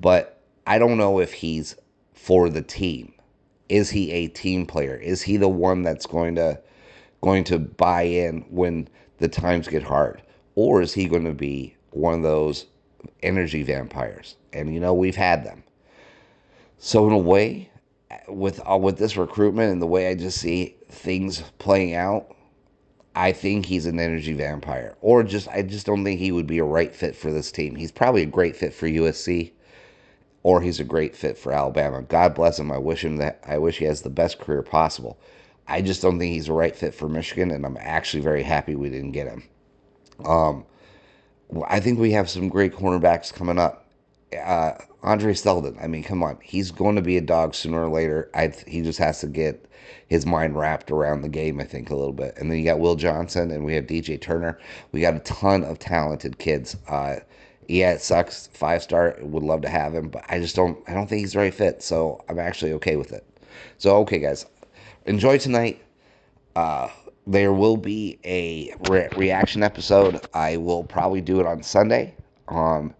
But 0.00 0.40
I 0.66 0.78
don't 0.78 0.98
know 0.98 1.20
if 1.20 1.32
he's 1.32 1.76
for 2.12 2.48
the 2.48 2.62
team. 2.62 3.12
Is 3.68 3.90
he 3.90 4.12
a 4.12 4.28
team 4.28 4.66
player? 4.66 4.96
Is 4.96 5.22
he 5.22 5.36
the 5.36 5.48
one 5.48 5.82
that's 5.82 6.06
going 6.06 6.36
to 6.36 6.60
going 7.26 7.44
to 7.44 7.58
buy 7.58 8.02
in 8.02 8.42
when 8.48 8.88
the 9.18 9.28
times 9.28 9.66
get 9.68 9.82
hard? 9.82 10.22
Or 10.54 10.80
is 10.80 10.94
he 10.94 11.08
going 11.08 11.24
to 11.24 11.34
be 11.34 11.74
one 11.90 12.14
of 12.14 12.22
those 12.22 12.66
energy 13.22 13.64
vampires? 13.64 14.36
And 14.52 14.72
you 14.72 14.80
know, 14.80 14.94
we've 14.94 15.16
had 15.16 15.44
them. 15.44 15.64
So 16.78 17.06
in 17.06 17.12
a 17.12 17.18
way, 17.18 17.68
with 18.28 18.60
uh, 18.70 18.78
with 18.78 18.96
this 18.96 19.16
recruitment 19.16 19.72
and 19.72 19.82
the 19.82 19.86
way 19.86 20.08
I 20.08 20.14
just 20.14 20.38
see 20.38 20.76
things 20.88 21.42
playing 21.58 21.94
out, 21.94 22.34
I 23.16 23.32
think 23.32 23.66
he's 23.66 23.86
an 23.86 23.98
energy 23.98 24.32
vampire. 24.32 24.94
Or 25.00 25.24
just 25.24 25.48
I 25.48 25.62
just 25.62 25.84
don't 25.84 26.04
think 26.04 26.20
he 26.20 26.30
would 26.30 26.46
be 26.46 26.58
a 26.58 26.64
right 26.64 26.94
fit 26.94 27.16
for 27.16 27.32
this 27.32 27.50
team. 27.50 27.74
He's 27.74 27.92
probably 27.92 28.22
a 28.22 28.26
great 28.26 28.54
fit 28.54 28.72
for 28.72 28.86
USC 28.86 29.52
or 30.46 30.60
he's 30.60 30.78
a 30.78 30.84
great 30.84 31.16
fit 31.16 31.36
for 31.36 31.52
Alabama. 31.52 32.02
God 32.02 32.32
bless 32.36 32.56
him. 32.56 32.70
I 32.70 32.78
wish 32.78 33.04
him 33.04 33.16
that 33.16 33.40
I 33.44 33.58
wish 33.58 33.78
he 33.78 33.84
has 33.86 34.02
the 34.02 34.10
best 34.10 34.38
career 34.38 34.62
possible. 34.62 35.18
I 35.68 35.82
just 35.82 36.02
don't 36.02 36.18
think 36.18 36.32
he's 36.32 36.48
a 36.48 36.52
right 36.52 36.74
fit 36.74 36.94
for 36.94 37.08
Michigan, 37.08 37.50
and 37.50 37.64
I'm 37.64 37.76
actually 37.80 38.22
very 38.22 38.42
happy 38.42 38.74
we 38.74 38.90
didn't 38.90 39.12
get 39.12 39.28
him. 39.28 39.42
Um, 40.24 40.64
I 41.66 41.80
think 41.80 41.98
we 41.98 42.12
have 42.12 42.30
some 42.30 42.48
great 42.48 42.74
cornerbacks 42.74 43.32
coming 43.32 43.58
up 43.58 43.86
uh, 44.34 44.72
Andre 45.02 45.34
Seldon. 45.34 45.76
I 45.80 45.86
mean, 45.86 46.02
come 46.02 46.22
on, 46.22 46.38
he's 46.42 46.70
going 46.70 46.96
to 46.96 47.02
be 47.02 47.16
a 47.16 47.20
dog 47.20 47.54
sooner 47.54 47.84
or 47.84 47.88
later. 47.88 48.30
I 48.34 48.52
he 48.66 48.82
just 48.82 48.98
has 48.98 49.20
to 49.20 49.26
get 49.26 49.66
his 50.08 50.26
mind 50.26 50.56
wrapped 50.56 50.90
around 50.90 51.22
the 51.22 51.28
game. 51.28 51.60
I 51.60 51.64
think 51.64 51.90
a 51.90 51.96
little 51.96 52.12
bit, 52.12 52.36
and 52.36 52.50
then 52.50 52.58
you 52.58 52.64
got 52.64 52.80
Will 52.80 52.96
Johnson, 52.96 53.50
and 53.50 53.64
we 53.64 53.74
have 53.74 53.86
DJ 53.86 54.20
Turner. 54.20 54.58
We 54.92 55.00
got 55.00 55.14
a 55.14 55.20
ton 55.20 55.64
of 55.64 55.78
talented 55.78 56.38
kids. 56.38 56.76
Uh, 56.88 57.16
yeah, 57.68 57.92
it 57.92 58.00
sucks. 58.00 58.48
Five 58.48 58.82
star. 58.82 59.16
Would 59.20 59.42
love 59.42 59.62
to 59.62 59.68
have 59.68 59.94
him, 59.94 60.08
but 60.08 60.24
I 60.28 60.40
just 60.40 60.56
don't. 60.56 60.78
I 60.88 60.94
don't 60.94 61.06
think 61.08 61.20
he's 61.20 61.32
the 61.32 61.38
right 61.40 61.54
fit. 61.54 61.82
So 61.82 62.24
I'm 62.28 62.38
actually 62.38 62.72
okay 62.74 62.96
with 62.96 63.12
it. 63.12 63.24
So 63.78 63.96
okay, 63.98 64.18
guys, 64.18 64.46
enjoy 65.06 65.38
tonight. 65.38 65.82
Uh, 66.54 66.88
there 67.26 67.52
will 67.52 67.76
be 67.76 68.18
a 68.24 68.74
re- 68.88 69.08
reaction 69.16 69.62
episode. 69.62 70.20
I 70.32 70.58
will 70.58 70.84
probably 70.84 71.20
do 71.20 71.40
it 71.40 71.46
on 71.46 71.62
Sunday. 71.62 72.14
Um, 72.48 72.94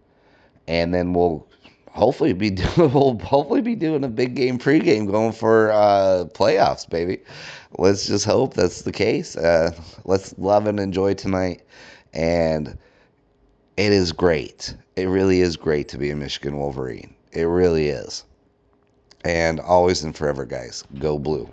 and 0.66 0.92
then 0.92 1.12
we'll 1.12 1.46
hopefully 1.90 2.32
be 2.32 2.50
doing 2.62 2.92
we'll 2.92 3.18
hopefully 3.18 3.60
be 3.62 3.74
doing 3.74 4.04
a 4.04 4.08
big 4.08 4.34
game 4.34 4.58
pregame 4.58 5.10
going 5.10 5.32
for 5.32 5.70
uh, 5.72 6.24
playoffs, 6.34 6.88
baby. 6.88 7.20
Let's 7.78 8.06
just 8.06 8.24
hope 8.24 8.54
that's 8.54 8.82
the 8.82 8.92
case. 8.92 9.36
Uh, 9.36 9.72
let's 10.04 10.36
love 10.38 10.66
and 10.66 10.80
enjoy 10.80 11.14
tonight, 11.14 11.62
and 12.12 12.78
it 13.76 13.92
is 13.92 14.12
great. 14.12 14.74
It 14.96 15.06
really 15.06 15.40
is 15.40 15.56
great 15.56 15.88
to 15.88 15.98
be 15.98 16.10
a 16.10 16.16
Michigan 16.16 16.56
Wolverine. 16.56 17.14
It 17.32 17.44
really 17.44 17.88
is, 17.88 18.24
and 19.24 19.60
always 19.60 20.04
and 20.04 20.16
forever, 20.16 20.44
guys. 20.46 20.84
Go 20.98 21.18
blue. 21.18 21.48